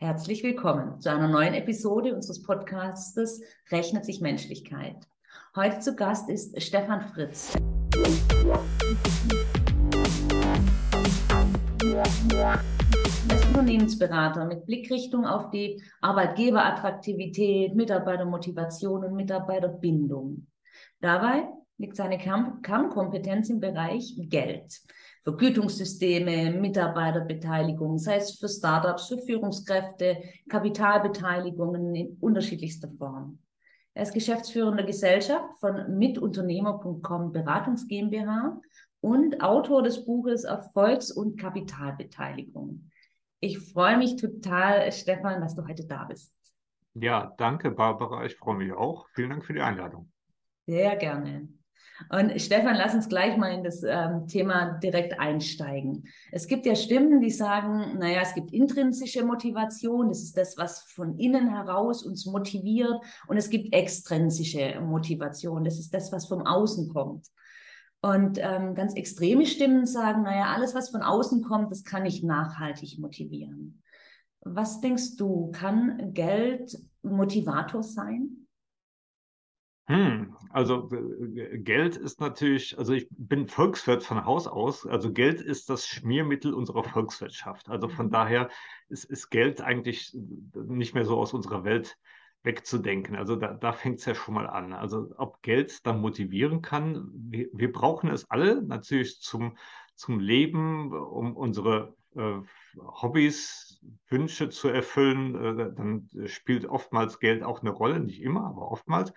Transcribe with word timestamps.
Herzlich 0.00 0.44
willkommen 0.44 1.00
zu 1.00 1.10
einer 1.10 1.26
neuen 1.26 1.54
Episode 1.54 2.14
unseres 2.14 2.40
Podcastes 2.44 3.42
Rechnet 3.72 4.04
sich 4.04 4.20
Menschlichkeit. 4.20 4.94
Heute 5.56 5.80
zu 5.80 5.96
Gast 5.96 6.30
ist 6.30 6.62
Stefan 6.62 7.02
Fritz. 7.08 7.56
Ist 13.26 13.48
Unternehmensberater 13.48 14.44
mit 14.44 14.66
Blickrichtung 14.66 15.26
auf 15.26 15.50
die 15.50 15.82
Arbeitgeberattraktivität, 16.00 17.74
Mitarbeitermotivation 17.74 19.04
und 19.04 19.14
Mitarbeiterbindung. 19.14 20.46
Dabei 21.00 21.48
liegt 21.76 21.96
seine 21.96 22.18
Kernkompetenz 22.18 23.50
im 23.50 23.58
Bereich 23.58 24.14
Geld. 24.28 24.78
Vergütungssysteme, 25.24 26.52
Mitarbeiterbeteiligung, 26.52 27.98
sei 27.98 28.16
es 28.16 28.38
für 28.38 28.48
Startups, 28.48 29.08
für 29.08 29.18
Führungskräfte, 29.18 30.22
Kapitalbeteiligungen 30.48 31.94
in 31.94 32.16
unterschiedlichster 32.20 32.88
Form. 32.98 33.38
Er 33.94 34.02
ist 34.04 34.14
geschäftsführender 34.14 34.84
Gesellschaft 34.84 35.58
von 35.60 35.98
mitunternehmer.com 35.98 37.32
Beratungs 37.32 37.88
GmbH 37.88 38.60
und 39.00 39.42
Autor 39.42 39.82
des 39.82 40.04
Buches 40.04 40.44
Erfolgs- 40.44 41.10
und 41.10 41.38
Kapitalbeteiligung. 41.38 42.90
Ich 43.40 43.58
freue 43.58 43.98
mich 43.98 44.16
total, 44.16 44.90
Stefan, 44.92 45.40
dass 45.40 45.54
du 45.54 45.66
heute 45.66 45.84
da 45.84 46.04
bist. 46.04 46.32
Ja, 46.94 47.32
danke, 47.38 47.70
Barbara. 47.70 48.24
Ich 48.24 48.36
freue 48.36 48.56
mich 48.56 48.72
auch. 48.72 49.08
Vielen 49.14 49.30
Dank 49.30 49.44
für 49.44 49.52
die 49.52 49.60
Einladung. 49.60 50.10
Sehr 50.66 50.96
gerne. 50.96 51.48
Und 52.10 52.40
Stefan, 52.40 52.76
lass 52.76 52.94
uns 52.94 53.08
gleich 53.08 53.36
mal 53.36 53.52
in 53.52 53.64
das 53.64 53.82
ähm, 53.82 54.26
Thema 54.28 54.78
direkt 54.78 55.18
einsteigen. 55.18 56.04
Es 56.30 56.46
gibt 56.46 56.64
ja 56.64 56.74
Stimmen, 56.74 57.20
die 57.20 57.30
sagen, 57.30 57.98
naja, 57.98 58.20
es 58.22 58.34
gibt 58.34 58.52
intrinsische 58.52 59.24
Motivation, 59.24 60.08
das 60.08 60.22
ist 60.22 60.36
das, 60.36 60.56
was 60.56 60.82
von 60.82 61.18
innen 61.18 61.48
heraus 61.48 62.04
uns 62.04 62.26
motiviert. 62.26 63.00
Und 63.26 63.36
es 63.36 63.50
gibt 63.50 63.74
extrinsische 63.74 64.80
Motivation, 64.80 65.64
das 65.64 65.78
ist 65.78 65.92
das, 65.92 66.12
was 66.12 66.26
vom 66.26 66.46
Außen 66.46 66.88
kommt. 66.88 67.26
Und 68.00 68.38
ähm, 68.40 68.74
ganz 68.74 68.94
extreme 68.94 69.44
Stimmen 69.44 69.84
sagen, 69.84 70.22
naja, 70.22 70.52
alles, 70.54 70.74
was 70.74 70.90
von 70.90 71.02
außen 71.02 71.42
kommt, 71.42 71.72
das 71.72 71.82
kann 71.82 72.04
nicht 72.04 72.22
nachhaltig 72.22 72.98
motivieren. 72.98 73.82
Was 74.40 74.80
denkst 74.80 75.16
du, 75.16 75.50
kann 75.50 76.14
Geld 76.14 76.78
Motivator 77.02 77.82
sein? 77.82 78.47
Hm, 79.88 80.36
also 80.50 80.90
äh, 80.92 81.58
Geld 81.58 81.96
ist 81.96 82.20
natürlich, 82.20 82.76
also 82.76 82.92
ich 82.92 83.08
bin 83.10 83.48
Volkswirt 83.48 84.02
von 84.02 84.22
Haus 84.26 84.46
aus, 84.46 84.86
also 84.86 85.10
Geld 85.10 85.40
ist 85.40 85.70
das 85.70 85.86
Schmiermittel 85.86 86.52
unserer 86.52 86.84
Volkswirtschaft. 86.84 87.70
Also 87.70 87.88
von 87.88 88.06
mhm. 88.06 88.10
daher 88.10 88.50
ist, 88.90 89.04
ist 89.04 89.30
Geld 89.30 89.62
eigentlich 89.62 90.14
nicht 90.54 90.94
mehr 90.94 91.06
so 91.06 91.18
aus 91.18 91.32
unserer 91.32 91.64
Welt 91.64 91.96
wegzudenken. 92.42 93.16
Also 93.16 93.36
da, 93.36 93.54
da 93.54 93.72
fängt 93.72 94.00
es 94.00 94.04
ja 94.04 94.14
schon 94.14 94.34
mal 94.34 94.46
an. 94.46 94.74
Also 94.74 95.10
ob 95.16 95.40
Geld 95.40 95.86
dann 95.86 96.02
motivieren 96.02 96.60
kann, 96.60 97.08
wir, 97.14 97.48
wir 97.54 97.72
brauchen 97.72 98.10
es 98.10 98.30
alle 98.30 98.62
natürlich 98.62 99.22
zum, 99.22 99.56
zum 99.94 100.20
Leben, 100.20 100.92
um 100.92 101.34
unsere 101.34 101.96
äh, 102.14 102.40
Hobbys, 102.78 103.80
Wünsche 104.08 104.50
zu 104.50 104.68
erfüllen. 104.68 105.34
Äh, 105.34 105.72
dann 105.74 106.10
spielt 106.26 106.66
oftmals 106.66 107.20
Geld 107.20 107.42
auch 107.42 107.62
eine 107.62 107.70
Rolle, 107.70 108.00
nicht 108.00 108.20
immer, 108.20 108.44
aber 108.44 108.70
oftmals. 108.70 109.14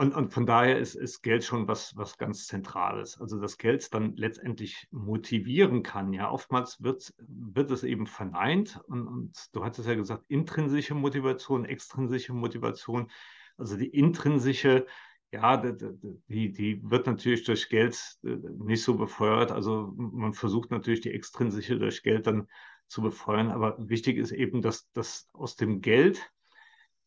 Und, 0.00 0.14
und 0.14 0.32
von 0.32 0.46
daher 0.46 0.78
ist, 0.78 0.94
ist 0.94 1.20
Geld 1.20 1.44
schon 1.44 1.68
was, 1.68 1.94
was 1.94 2.16
ganz 2.16 2.46
Zentrales. 2.46 3.20
Also 3.20 3.38
dass 3.38 3.58
Geld 3.58 3.92
dann 3.92 4.16
letztendlich 4.16 4.88
motivieren 4.90 5.82
kann. 5.82 6.14
Ja, 6.14 6.30
oftmals 6.30 6.82
wird, 6.82 7.12
wird 7.18 7.70
es 7.70 7.84
eben 7.84 8.06
verneint. 8.06 8.80
Und, 8.86 9.06
und 9.06 9.48
du 9.52 9.62
hattest 9.62 9.86
ja 9.86 9.94
gesagt, 9.94 10.24
intrinsische 10.28 10.94
Motivation, 10.94 11.66
extrinsische 11.66 12.32
Motivation. 12.32 13.10
Also 13.58 13.76
die 13.76 13.88
intrinsische, 13.88 14.86
ja, 15.32 15.58
die, 15.58 16.50
die 16.50 16.80
wird 16.82 17.06
natürlich 17.06 17.44
durch 17.44 17.68
Geld 17.68 18.02
äh, 18.24 18.38
nicht 18.56 18.82
so 18.82 18.94
befeuert. 18.94 19.52
Also 19.52 19.92
man 19.98 20.32
versucht 20.32 20.70
natürlich 20.70 21.02
die 21.02 21.12
extrinsische 21.12 21.78
durch 21.78 22.02
Geld 22.02 22.26
dann 22.26 22.48
zu 22.88 23.02
befeuern. 23.02 23.50
Aber 23.50 23.76
wichtig 23.78 24.16
ist 24.16 24.32
eben, 24.32 24.62
dass, 24.62 24.90
dass 24.92 25.28
aus 25.34 25.56
dem 25.56 25.82
Geld 25.82 26.32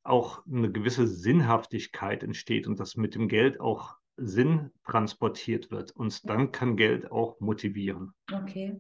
auch 0.04 0.46
eine 0.46 0.72
gewisse 0.72 1.08
Sinnhaftigkeit 1.08 2.24
entsteht 2.24 2.68
und 2.68 2.80
dass 2.80 2.96
mit 2.96 3.16
dem 3.16 3.28
Geld 3.28 3.60
auch 3.60 3.96
Sinn 4.18 4.72
transportiert 4.86 5.72
wird. 5.72 5.92
Und 5.92 6.30
dann 6.30 6.52
kann 6.52 6.76
Geld 6.76 7.12
auch 7.12 7.40
motivieren. 7.40 8.14
Okay. 8.32 8.80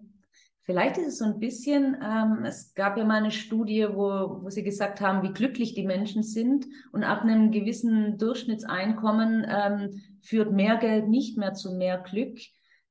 Vielleicht 0.66 0.98
ist 0.98 1.08
es 1.08 1.18
so 1.18 1.26
ein 1.26 1.40
bisschen, 1.40 1.98
ähm, 2.02 2.46
es 2.46 2.74
gab 2.74 2.98
ja 2.98 3.04
mal 3.04 3.18
eine 3.18 3.32
Studie, 3.32 3.86
wo, 3.92 4.44
wo 4.44 4.50
sie 4.50 4.64
gesagt 4.64 5.02
haben, 5.02 5.22
wie 5.22 5.34
glücklich 5.34 5.74
die 5.74 5.86
Menschen 5.86 6.24
sind. 6.24 6.66
Und 6.94 7.04
ab 7.04 7.22
einem 7.22 7.52
gewissen 7.52 8.18
Durchschnittseinkommen 8.18 9.46
ähm, 9.50 10.02
führt 10.22 10.54
mehr 10.54 10.78
Geld 10.78 11.10
nicht 11.10 11.38
mehr 11.38 11.54
zu 11.54 11.74
mehr 11.74 11.98
Glück. 11.98 12.38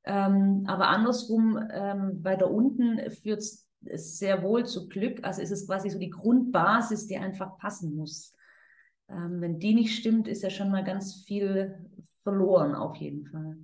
Ähm, 0.04 0.65
aber 0.66 0.88
andersrum, 0.88 1.59
ähm, 1.72 2.22
weiter 2.22 2.50
unten 2.50 2.98
führt 3.10 3.38
es 3.38 3.66
sehr 3.94 4.43
wohl 4.43 4.66
zu 4.66 4.88
Glück. 4.88 5.25
Also 5.25 5.43
ist 5.43 5.50
es 5.50 5.66
quasi 5.66 5.91
so 5.91 5.98
die 5.98 6.10
Grundbasis, 6.10 7.06
die 7.06 7.16
einfach 7.16 7.59
passen 7.59 7.94
muss. 7.97 8.34
Ähm, 9.09 9.41
wenn 9.41 9.59
die 9.59 9.75
nicht 9.75 9.97
stimmt, 9.97 10.28
ist 10.28 10.43
ja 10.43 10.50
schon 10.50 10.70
mal 10.70 10.84
ganz 10.84 11.25
viel 11.26 11.91
verloren 12.22 12.75
auf 12.75 12.97
jeden 12.97 13.26
Fall. 13.26 13.56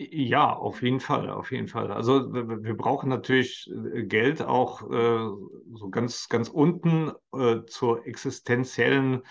Ja, 0.00 0.54
auf 0.54 0.82
jeden 0.82 1.00
Fall, 1.00 1.28
auf 1.28 1.50
jeden 1.50 1.66
Fall. 1.66 1.90
Also 1.90 2.32
wir 2.32 2.76
brauchen 2.76 3.08
natürlich 3.08 3.68
äh, 3.68 4.04
Geld 4.04 4.40
auch 4.42 4.88
äh, 4.88 5.28
so 5.74 5.90
ganz, 5.90 6.28
ganz 6.28 6.48
unten 6.48 7.10
äh, 7.32 7.64
zur 7.66 8.06
existenziellen, 8.06 9.22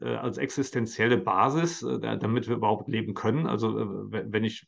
äh, 0.00 0.16
als 0.16 0.38
existenzielle 0.38 1.18
Basis, 1.18 1.82
äh, 1.82 2.00
damit 2.18 2.48
wir 2.48 2.56
überhaupt 2.56 2.88
leben 2.88 3.14
können. 3.14 3.46
Also 3.46 3.76
wenn 4.10 4.42
ich 4.42 4.66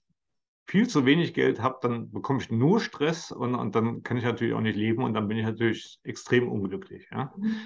viel 0.67 0.89
zu 0.89 1.05
wenig 1.05 1.35
Geld 1.35 1.61
habe, 1.61 1.79
dann 1.83 2.11
bekomme 2.11 2.41
ich 2.41 2.51
nur 2.51 2.81
Stress 2.81 3.31
und, 3.31 3.55
und 3.55 3.75
dann 3.75 4.03
kann 4.03 4.17
ich 4.17 4.25
natürlich 4.25 4.55
auch 4.55 4.61
nicht 4.61 4.77
leben 4.77 5.03
und 5.03 5.15
dann 5.15 5.29
bin 5.29 5.37
ich 5.37 5.45
natürlich 5.45 5.99
extrem 6.05 6.51
unglücklich. 6.51 7.09
Ja? 7.11 7.33
Mhm. 7.37 7.57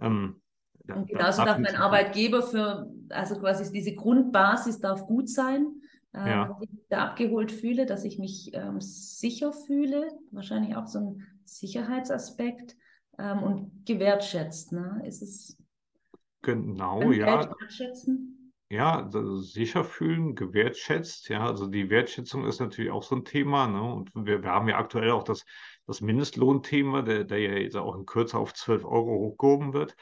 Ähm, 0.00 0.42
da, 0.84 0.94
und 0.94 1.08
genauso 1.08 1.44
darf 1.44 1.58
mein 1.58 1.76
Arbeitgeber 1.76 2.42
für, 2.42 2.90
also 3.10 3.38
quasi 3.38 3.70
diese 3.72 3.94
Grundbasis 3.94 4.80
darf 4.80 5.06
gut 5.06 5.28
sein, 5.28 5.82
äh, 6.14 6.30
ja. 6.30 6.46
dass 6.46 6.62
ich 6.62 6.72
mich 6.72 6.86
da 6.88 7.08
abgeholt 7.08 7.52
fühle, 7.52 7.86
dass 7.86 8.04
ich 8.04 8.18
mich 8.18 8.50
ähm, 8.54 8.80
sicher 8.80 9.52
fühle, 9.52 10.08
wahrscheinlich 10.30 10.76
auch 10.76 10.86
so 10.86 10.98
ein 10.98 11.26
Sicherheitsaspekt 11.44 12.76
ähm, 13.18 13.42
und 13.42 13.86
gewertschätzt. 13.86 14.72
Ne? 14.72 15.02
Ist 15.06 15.20
es 15.22 15.58
genau, 16.42 17.12
ja. 17.12 17.26
Wertschätzen? 17.26 18.39
Ja, 18.70 19.10
sicher 19.40 19.84
fühlen, 19.84 20.36
gewertschätzt. 20.36 21.28
Ja, 21.28 21.44
also 21.44 21.66
die 21.66 21.90
Wertschätzung 21.90 22.46
ist 22.46 22.60
natürlich 22.60 22.92
auch 22.92 23.02
so 23.02 23.16
ein 23.16 23.24
Thema. 23.24 23.66
Ne? 23.66 23.82
Und 23.82 24.10
wir, 24.14 24.44
wir 24.44 24.50
haben 24.50 24.68
ja 24.68 24.78
aktuell 24.78 25.10
auch 25.10 25.24
das, 25.24 25.44
das 25.86 26.00
Mindestlohnthema, 26.00 27.02
der, 27.02 27.24
der 27.24 27.38
ja 27.40 27.52
jetzt 27.54 27.76
auch 27.76 27.96
in 27.96 28.06
Kürze 28.06 28.38
auf 28.38 28.54
12 28.54 28.84
Euro 28.84 29.10
hochgehoben 29.18 29.72
wird. 29.72 29.96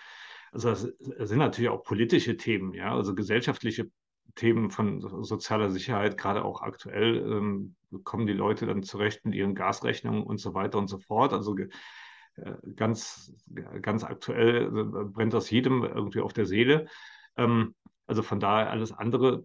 Also 0.52 0.70
das 0.70 1.28
sind 1.28 1.38
natürlich 1.38 1.70
auch 1.70 1.82
politische 1.82 2.36
Themen, 2.36 2.74
ja, 2.74 2.94
also 2.94 3.14
gesellschaftliche 3.14 3.90
Themen 4.34 4.70
von 4.70 5.00
sozialer 5.24 5.70
Sicherheit, 5.70 6.18
gerade 6.18 6.44
auch 6.44 6.62
aktuell, 6.62 7.16
ähm, 7.16 7.74
kommen 8.04 8.26
die 8.26 8.34
Leute 8.34 8.66
dann 8.66 8.82
zurecht 8.82 9.24
mit 9.24 9.34
ihren 9.34 9.54
Gasrechnungen 9.54 10.22
und 10.22 10.38
so 10.38 10.52
weiter 10.54 10.78
und 10.78 10.88
so 10.88 10.98
fort. 10.98 11.32
Also 11.32 11.56
äh, 11.56 11.66
ganz, 12.76 13.34
ganz 13.80 14.04
aktuell 14.04 14.66
äh, 14.66 15.04
brennt 15.04 15.32
das 15.32 15.50
jedem 15.50 15.84
irgendwie 15.84 16.20
auf 16.20 16.34
der 16.34 16.46
Seele. 16.46 16.86
Ähm, 17.36 17.74
also 18.08 18.22
von 18.22 18.40
daher 18.40 18.70
alles 18.70 18.92
andere 18.92 19.44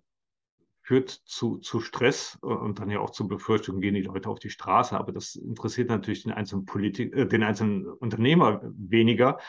führt 0.81 1.09
zu, 1.09 1.57
zu 1.59 1.79
Stress 1.79 2.37
und 2.41 2.79
dann 2.79 2.89
ja 2.89 2.99
auch 2.99 3.11
zu 3.11 3.27
Befürchtungen, 3.27 3.79
gehen 3.79 3.93
die 3.93 4.01
Leute 4.01 4.29
auf 4.29 4.39
die 4.39 4.49
Straße. 4.49 4.97
Aber 4.97 5.11
das 5.11 5.35
interessiert 5.35 5.89
natürlich 5.89 6.23
den 6.23 6.33
einzelnen 6.33 6.65
Politik, 6.65 7.15
äh, 7.15 7.25
den 7.25 7.43
einzelnen 7.43 7.85
Unternehmer 7.87 8.61
weniger. 8.63 9.39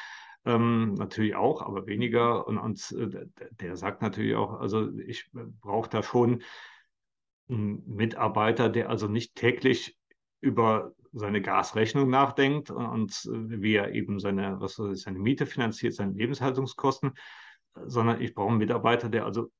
Ähm, 0.44 0.94
natürlich 0.94 1.34
auch, 1.34 1.62
aber 1.62 1.86
weniger. 1.86 2.46
Und, 2.46 2.58
und 2.58 2.92
äh, 2.92 3.26
der 3.60 3.76
sagt 3.76 4.02
natürlich 4.02 4.36
auch, 4.36 4.60
also 4.60 4.90
ich 4.98 5.30
brauche 5.32 5.90
da 5.90 6.02
schon 6.02 6.42
einen 7.48 7.82
Mitarbeiter, 7.86 8.68
der 8.68 8.88
also 8.88 9.08
nicht 9.08 9.34
täglich 9.34 9.96
über 10.40 10.92
seine 11.12 11.40
Gasrechnung 11.40 12.10
nachdenkt 12.10 12.70
und, 12.70 12.86
und 12.86 13.28
wie 13.60 13.74
er 13.74 13.92
eben 13.92 14.18
seine, 14.18 14.60
was 14.60 14.74
seine 14.76 15.18
Miete 15.18 15.46
finanziert, 15.46 15.94
seine 15.94 16.12
Lebenshaltungskosten, 16.12 17.14
sondern 17.86 18.20
ich 18.20 18.34
brauche 18.34 18.50
einen 18.50 18.58
Mitarbeiter, 18.58 19.08
der 19.08 19.24
also 19.24 19.50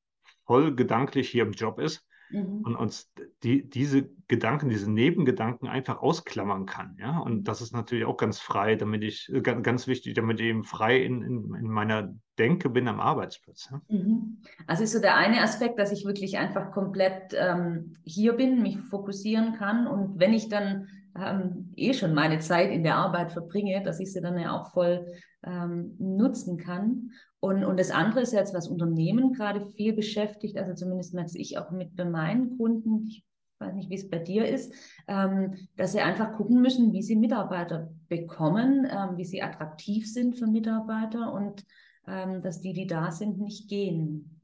voll 0.46 0.75
gedanklich 0.75 1.28
hier 1.28 1.44
im 1.44 1.52
Job 1.52 1.78
ist 1.78 2.06
mhm. 2.31 2.62
und 2.64 2.76
uns 2.76 3.11
die, 3.43 3.69
diese 3.69 4.08
Gedanken, 4.28 4.69
diese 4.69 4.90
Nebengedanken 4.90 5.69
einfach 5.69 6.02
ausklammern 6.02 6.66
kann. 6.66 6.96
Ja? 7.00 7.19
Und 7.19 7.44
das 7.44 7.61
ist 7.61 7.72
natürlich 7.72 8.05
auch 8.05 8.16
ganz 8.16 8.40
frei, 8.40 8.76
damit 8.76 9.02
ich, 9.02 9.31
äh, 9.32 9.40
ganz 9.40 9.87
wichtig, 9.87 10.14
damit 10.14 10.40
ich 10.40 10.46
eben 10.46 10.64
frei 10.64 10.99
in, 11.02 11.22
in, 11.22 11.55
in 11.55 11.69
meiner 11.69 12.14
Denke 12.38 12.70
bin 12.70 12.88
am 12.88 13.00
Arbeitsplatz. 13.00 13.69
Ja? 13.70 13.81
Mhm. 13.88 14.43
Also 14.67 14.84
ist 14.84 14.93
so 14.93 15.00
der 15.00 15.17
eine 15.17 15.43
Aspekt, 15.43 15.78
dass 15.78 15.93
ich 15.93 16.05
wirklich 16.05 16.38
einfach 16.38 16.72
komplett 16.72 17.34
ähm, 17.34 17.94
hier 18.05 18.34
bin, 18.34 18.62
mich 18.62 18.78
fokussieren 18.78 19.55
kann 19.55 19.87
und 19.87 20.19
wenn 20.19 20.32
ich 20.32 20.49
dann 20.49 20.88
ähm, 21.17 21.72
eh 21.76 21.93
schon 21.94 22.14
meine 22.14 22.40
Zeit 22.40 22.70
in 22.70 22.82
der 22.82 22.96
Arbeit 22.96 23.32
verbringe, 23.32 23.82
dass 23.84 24.00
ich 24.00 24.12
sie 24.12 24.20
dann 24.20 24.38
ja 24.38 24.52
auch 24.52 24.72
voll 24.72 25.06
ähm, 25.44 25.94
nutzen 25.99 26.58
kann. 26.58 27.10
Und, 27.44 27.62
und 27.62 27.79
das 27.79 27.91
andere 27.91 28.23
ist 28.23 28.32
jetzt, 28.32 28.55
was 28.55 28.69
Unternehmen 28.69 29.35
gerade 29.35 29.67
viel 29.67 29.93
beschäftigt, 29.93 30.56
also 30.56 30.73
zumindest 30.73 31.12
merke 31.12 31.37
ich 31.37 31.58
auch 31.58 31.70
mit 31.70 31.94
bei 31.94 32.06
meinen 32.06 32.56
Kunden, 32.56 33.05
ich 33.06 33.23
weiß 33.58 33.75
nicht, 33.75 33.91
wie 33.91 33.96
es 33.96 34.08
bei 34.08 34.19
dir 34.19 34.49
ist, 34.49 34.73
ähm, 35.08 35.52
dass 35.76 35.93
sie 35.93 36.00
einfach 36.00 36.32
gucken 36.38 36.62
müssen, 36.62 36.94
wie 36.94 37.02
sie 37.02 37.17
Mitarbeiter 37.17 37.93
bekommen, 38.08 38.88
ähm, 38.91 39.19
wie 39.19 39.26
sie 39.26 39.43
attraktiv 39.43 40.11
sind 40.11 40.38
für 40.38 40.46
Mitarbeiter 40.46 41.35
und 41.35 41.67
ähm, 42.06 42.41
dass 42.41 42.62
die, 42.62 42.73
die 42.73 42.87
da 42.87 43.11
sind, 43.11 43.38
nicht 43.38 43.69
gehen. 43.69 44.41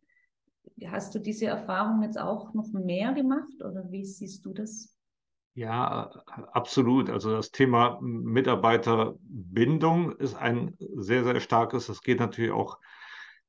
Hast 0.85 1.15
du 1.15 1.21
diese 1.21 1.47
Erfahrung 1.47 2.03
jetzt 2.03 2.21
auch 2.21 2.53
noch 2.53 2.71
mehr 2.75 3.15
gemacht 3.15 3.65
oder 3.65 3.91
wie 3.91 4.05
siehst 4.05 4.45
du 4.45 4.53
das? 4.53 4.95
Ja, 5.55 6.11
absolut. 6.53 7.11
Also 7.11 7.33
das 7.33 7.51
Thema 7.51 7.99
Mitarbeiterbindung 8.01 10.13
ist 10.17 10.37
ein 10.37 10.77
sehr, 10.79 11.25
sehr 11.25 11.41
starkes. 11.41 11.89
Das 11.89 12.03
geht 12.03 12.21
natürlich 12.21 12.53
auch 12.53 12.79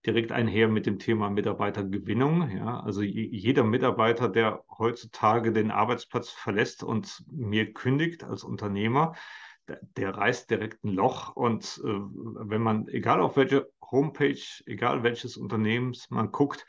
direkt 0.05 0.31
einher 0.31 0.67
mit 0.67 0.87
dem 0.87 0.97
Thema 0.97 1.29
Mitarbeitergewinnung. 1.29 2.49
Ja, 2.49 2.79
also 2.79 3.03
jeder 3.03 3.63
Mitarbeiter, 3.63 4.29
der 4.29 4.63
heutzutage 4.77 5.53
den 5.53 5.69
Arbeitsplatz 5.69 6.29
verlässt 6.29 6.83
und 6.83 7.23
mir 7.31 7.71
kündigt 7.71 8.23
als 8.23 8.43
Unternehmer, 8.43 9.13
der, 9.95 10.17
reißt 10.17 10.49
direkt 10.49 10.83
ein 10.83 10.93
Loch. 10.93 11.35
Und 11.35 11.79
äh, 11.85 11.87
wenn 11.87 12.63
man, 12.63 12.87
egal 12.87 13.21
auf 13.21 13.37
welche 13.37 13.71
Homepage, 13.91 14.41
egal 14.65 15.03
welches 15.03 15.37
Unternehmens 15.37 16.09
man 16.09 16.31
guckt, 16.31 16.65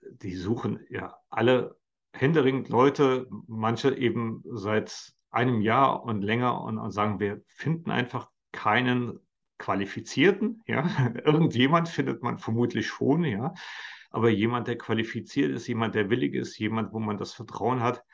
die 0.00 0.34
suchen 0.34 0.80
ja 0.88 1.18
alle 1.28 1.76
händeringend 2.14 2.68
Leute, 2.68 3.26
manche 3.48 3.94
eben 3.96 4.42
seit 4.46 5.12
einem 5.30 5.60
Jahr 5.60 6.04
und 6.04 6.22
länger 6.22 6.62
und, 6.62 6.78
und 6.78 6.92
sagen, 6.92 7.18
wir 7.18 7.42
finden 7.48 7.90
einfach 7.90 8.30
keinen 8.52 9.18
Qualifizierten. 9.58 10.62
Ja? 10.66 10.88
Irgendjemand 11.24 11.88
findet 11.88 12.22
man 12.22 12.38
vermutlich 12.38 12.86
schon, 12.86 13.24
ja. 13.24 13.52
Aber 14.10 14.28
jemand, 14.30 14.68
der 14.68 14.78
qualifiziert 14.78 15.50
ist, 15.50 15.66
jemand, 15.66 15.96
der 15.96 16.08
willig 16.08 16.34
ist, 16.34 16.56
jemand, 16.56 16.92
wo 16.92 17.00
man 17.00 17.18
das 17.18 17.34
Vertrauen 17.34 17.80
hat, 17.80 18.04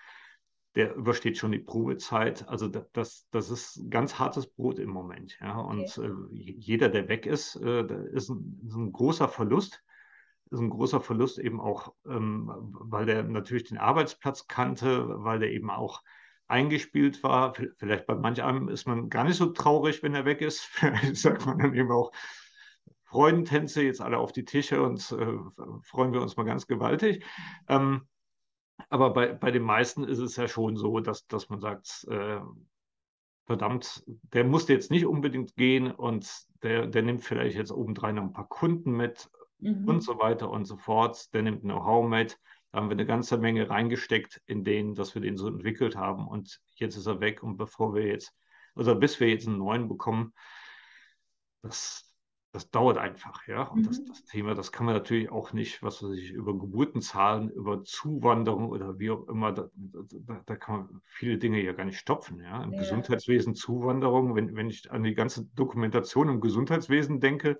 der 0.74 0.94
übersteht 0.94 1.36
schon 1.36 1.52
die 1.52 1.58
Probezeit. 1.58 2.48
Also 2.48 2.68
das, 2.68 3.26
das 3.30 3.50
ist 3.50 3.84
ganz 3.90 4.18
hartes 4.18 4.46
Brot 4.46 4.78
im 4.78 4.88
Moment. 4.88 5.36
Ja? 5.42 5.58
Und 5.58 5.98
okay. 5.98 6.08
äh, 6.08 6.52
jeder, 6.56 6.88
der 6.88 7.08
weg 7.08 7.26
ist, 7.26 7.56
äh, 7.56 7.82
ist, 8.12 8.30
ein, 8.30 8.62
ist 8.66 8.76
ein 8.76 8.92
großer 8.92 9.28
Verlust 9.28 9.82
ist 10.50 10.60
ein 10.60 10.70
großer 10.70 11.00
Verlust 11.00 11.38
eben 11.38 11.60
auch, 11.60 11.94
ähm, 12.06 12.50
weil 12.80 13.06
der 13.06 13.22
natürlich 13.22 13.64
den 13.64 13.78
Arbeitsplatz 13.78 14.46
kannte, 14.48 15.06
weil 15.22 15.38
der 15.38 15.50
eben 15.52 15.70
auch 15.70 16.02
eingespielt 16.48 17.22
war. 17.22 17.54
Vielleicht 17.76 18.06
bei 18.06 18.14
manch 18.16 18.42
einem 18.42 18.68
ist 18.68 18.86
man 18.86 19.08
gar 19.08 19.24
nicht 19.24 19.36
so 19.36 19.46
traurig, 19.46 20.02
wenn 20.02 20.14
er 20.14 20.24
weg 20.24 20.40
ist. 20.40 20.60
Vielleicht 20.64 21.16
sagt 21.16 21.46
man 21.46 21.58
dann 21.58 21.74
eben 21.74 21.90
auch 21.92 22.12
Freudentänze, 23.04 23.82
jetzt 23.82 24.00
alle 24.00 24.18
auf 24.18 24.32
die 24.32 24.44
Tische 24.44 24.82
und 24.82 25.10
äh, 25.12 25.38
freuen 25.82 26.12
wir 26.12 26.20
uns 26.20 26.36
mal 26.36 26.44
ganz 26.44 26.66
gewaltig. 26.66 27.24
Ähm, 27.68 28.08
aber 28.88 29.12
bei, 29.12 29.32
bei 29.32 29.50
den 29.50 29.62
meisten 29.62 30.04
ist 30.04 30.18
es 30.18 30.36
ja 30.36 30.48
schon 30.48 30.76
so, 30.76 31.00
dass, 31.00 31.26
dass 31.26 31.48
man 31.48 31.60
sagt, 31.60 32.06
äh, 32.08 32.40
verdammt, 33.46 34.04
der 34.06 34.44
musste 34.44 34.72
jetzt 34.72 34.90
nicht 34.90 35.06
unbedingt 35.06 35.56
gehen 35.56 35.90
und 35.90 36.30
der, 36.62 36.86
der 36.86 37.02
nimmt 37.02 37.22
vielleicht 37.22 37.56
jetzt 37.56 37.72
obendrein 37.72 38.14
noch 38.14 38.22
ein 38.22 38.32
paar 38.32 38.48
Kunden 38.48 38.92
mit 38.92 39.28
mhm. 39.60 39.88
und 39.88 40.02
so 40.02 40.18
weiter 40.18 40.50
und 40.50 40.64
so 40.64 40.76
fort. 40.76 41.32
Der 41.34 41.42
nimmt 41.42 41.62
Know-how 41.62 42.08
mit. 42.08 42.38
Da 42.72 42.78
haben 42.78 42.88
wir 42.88 42.94
eine 42.94 43.06
ganze 43.06 43.38
Menge 43.38 43.68
reingesteckt 43.68 44.40
in 44.46 44.64
den, 44.64 44.94
dass 44.94 45.14
wir 45.14 45.22
den 45.22 45.36
so 45.36 45.48
entwickelt 45.48 45.96
haben. 45.96 46.28
Und 46.28 46.60
jetzt 46.74 46.96
ist 46.96 47.06
er 47.06 47.20
weg. 47.20 47.42
Und 47.42 47.56
bevor 47.56 47.94
wir 47.94 48.06
jetzt, 48.06 48.32
also 48.74 48.94
bis 48.94 49.18
wir 49.20 49.28
jetzt 49.28 49.48
einen 49.48 49.58
neuen 49.58 49.88
bekommen, 49.88 50.32
das, 51.62 52.10
das 52.52 52.70
dauert 52.70 52.98
einfach, 52.98 53.46
ja. 53.46 53.64
Und 53.64 53.82
mhm. 53.82 53.86
das, 53.86 54.04
das, 54.04 54.24
Thema, 54.24 54.54
das 54.54 54.72
kann 54.72 54.86
man 54.86 54.94
natürlich 54.94 55.30
auch 55.30 55.52
nicht, 55.52 55.82
was 55.82 56.02
weiß 56.02 56.12
ich, 56.12 56.30
über 56.30 56.56
Geburtenzahlen, 56.56 57.50
über 57.50 57.84
Zuwanderung 57.84 58.70
oder 58.70 58.98
wie 58.98 59.10
auch 59.10 59.28
immer, 59.28 59.52
da, 59.52 59.68
da, 59.74 60.42
da 60.44 60.56
kann 60.56 60.76
man 60.76 61.02
viele 61.04 61.38
Dinge 61.38 61.62
ja 61.62 61.72
gar 61.72 61.84
nicht 61.84 61.98
stopfen, 61.98 62.40
ja. 62.40 62.62
Im 62.62 62.72
ja. 62.72 62.80
Gesundheitswesen 62.80 63.54
Zuwanderung, 63.54 64.34
wenn, 64.34 64.56
wenn 64.56 64.70
ich 64.70 64.90
an 64.90 65.02
die 65.02 65.14
ganze 65.14 65.46
Dokumentation 65.54 66.28
im 66.28 66.40
Gesundheitswesen 66.40 67.20
denke, 67.20 67.58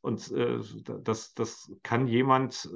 und 0.00 0.30
äh, 0.30 0.60
das, 1.02 1.34
das 1.34 1.72
kann 1.82 2.06
jemand, 2.06 2.68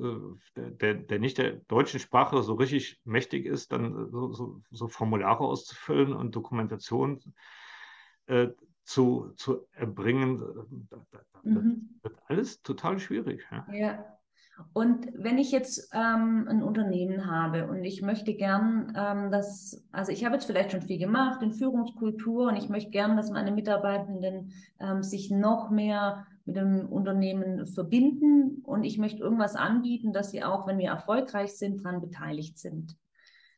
äh, 0.56 0.60
der, 0.60 0.94
der 0.94 1.18
nicht 1.18 1.38
der 1.38 1.52
deutschen 1.68 2.00
Sprache 2.00 2.42
so 2.42 2.54
richtig 2.54 3.00
mächtig 3.04 3.46
ist, 3.46 3.72
dann 3.72 4.10
so, 4.10 4.32
so, 4.32 4.60
so 4.70 4.88
Formulare 4.88 5.44
auszufüllen 5.44 6.12
und 6.12 6.34
Dokumentation 6.34 7.20
äh, 8.26 8.48
zu, 8.84 9.32
zu 9.36 9.66
erbringen. 9.72 10.42
Das 10.90 11.44
mhm. 11.44 12.00
wird 12.02 12.18
alles 12.26 12.62
total 12.62 12.98
schwierig. 12.98 13.46
Ja. 13.50 13.66
ja. 13.72 14.18
Und 14.72 15.08
wenn 15.14 15.38
ich 15.38 15.50
jetzt 15.50 15.90
ähm, 15.94 16.46
ein 16.48 16.62
Unternehmen 16.62 17.26
habe 17.26 17.68
und 17.68 17.84
ich 17.84 18.02
möchte 18.02 18.34
gern, 18.34 18.92
ähm, 18.96 19.30
dass, 19.30 19.84
also 19.92 20.12
ich 20.12 20.24
habe 20.24 20.34
jetzt 20.34 20.44
vielleicht 20.44 20.72
schon 20.72 20.82
viel 20.82 20.98
gemacht 20.98 21.42
in 21.42 21.52
Führungskultur 21.52 22.48
und 22.48 22.56
ich 22.56 22.68
möchte 22.68 22.90
gern, 22.90 23.16
dass 23.16 23.30
meine 23.30 23.52
Mitarbeitenden 23.52 24.52
ähm, 24.78 25.02
sich 25.02 25.30
noch 25.30 25.70
mehr 25.70 26.26
mit 26.44 26.56
dem 26.56 26.86
Unternehmen 26.86 27.66
verbinden 27.66 28.62
und 28.64 28.84
ich 28.84 28.98
möchte 28.98 29.22
irgendwas 29.22 29.54
anbieten, 29.54 30.12
dass 30.12 30.30
sie 30.30 30.42
auch, 30.42 30.66
wenn 30.66 30.78
wir 30.78 30.88
erfolgreich 30.88 31.52
sind, 31.52 31.84
daran 31.84 32.00
beteiligt 32.00 32.58
sind. 32.58 32.96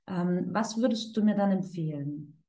Ähm, 0.07 0.49
was 0.51 0.81
würdest 0.81 1.17
du 1.17 1.25
mir 1.25 1.35
dann 1.35 1.51
empfehlen? 1.51 2.43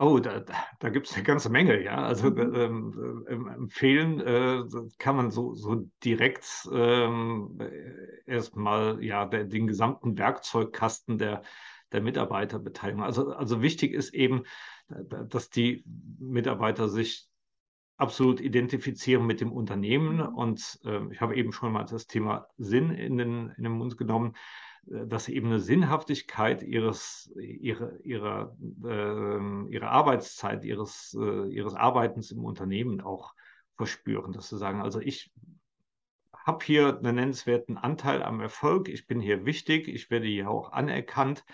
Oh, 0.00 0.20
da, 0.20 0.44
da 0.78 0.90
gibt 0.90 1.08
es 1.08 1.14
eine 1.14 1.24
ganze 1.24 1.50
Menge, 1.50 1.82
ja. 1.82 2.04
Also 2.04 2.30
mhm. 2.30 2.54
ähm, 2.54 3.24
äh, 3.26 3.54
empfehlen 3.54 4.20
äh, 4.20 4.62
kann 4.98 5.16
man 5.16 5.30
so, 5.32 5.54
so 5.54 5.88
direkt 6.04 6.68
ähm, 6.72 7.58
erstmal 8.24 9.02
ja 9.02 9.26
der, 9.26 9.44
den 9.44 9.66
gesamten 9.66 10.16
Werkzeugkasten 10.16 11.18
der, 11.18 11.42
der 11.90 12.00
Mitarbeiterbeteiligung. 12.02 13.02
Also, 13.02 13.32
also 13.32 13.60
wichtig 13.60 13.92
ist 13.92 14.14
eben, 14.14 14.44
dass 14.88 15.50
die 15.50 15.84
Mitarbeiter 16.18 16.88
sich 16.88 17.27
absolut 17.98 18.40
identifizieren 18.40 19.26
mit 19.26 19.40
dem 19.40 19.52
Unternehmen. 19.52 20.20
Und 20.20 20.80
äh, 20.84 21.12
ich 21.12 21.20
habe 21.20 21.36
eben 21.36 21.52
schon 21.52 21.72
mal 21.72 21.84
das 21.84 22.06
Thema 22.06 22.46
Sinn 22.56 22.90
in 22.90 23.18
den, 23.18 23.50
in 23.56 23.64
den 23.64 23.72
Mund 23.72 23.98
genommen, 23.98 24.34
äh, 24.90 25.06
dass 25.06 25.24
sie 25.24 25.34
eben 25.34 25.48
eine 25.48 25.60
Sinnhaftigkeit 25.60 26.62
ihres, 26.62 27.30
ihre, 27.36 27.98
ihrer, 28.04 28.56
äh, 28.84 29.72
ihrer 29.72 29.90
Arbeitszeit, 29.90 30.64
ihres, 30.64 31.16
äh, 31.20 31.48
ihres 31.48 31.74
Arbeitens 31.74 32.30
im 32.30 32.44
Unternehmen 32.44 33.00
auch 33.00 33.34
verspüren. 33.76 34.32
Dass 34.32 34.48
sie 34.48 34.58
sagen, 34.58 34.80
also 34.80 35.00
ich 35.00 35.32
habe 36.32 36.64
hier 36.64 36.96
einen 36.98 37.16
nennenswerten 37.16 37.76
Anteil 37.76 38.22
am 38.22 38.40
Erfolg, 38.40 38.88
ich 38.88 39.06
bin 39.06 39.20
hier 39.20 39.44
wichtig, 39.44 39.88
ich 39.88 40.08
werde 40.08 40.26
hier 40.26 40.48
auch 40.48 40.72
anerkannt. 40.72 41.44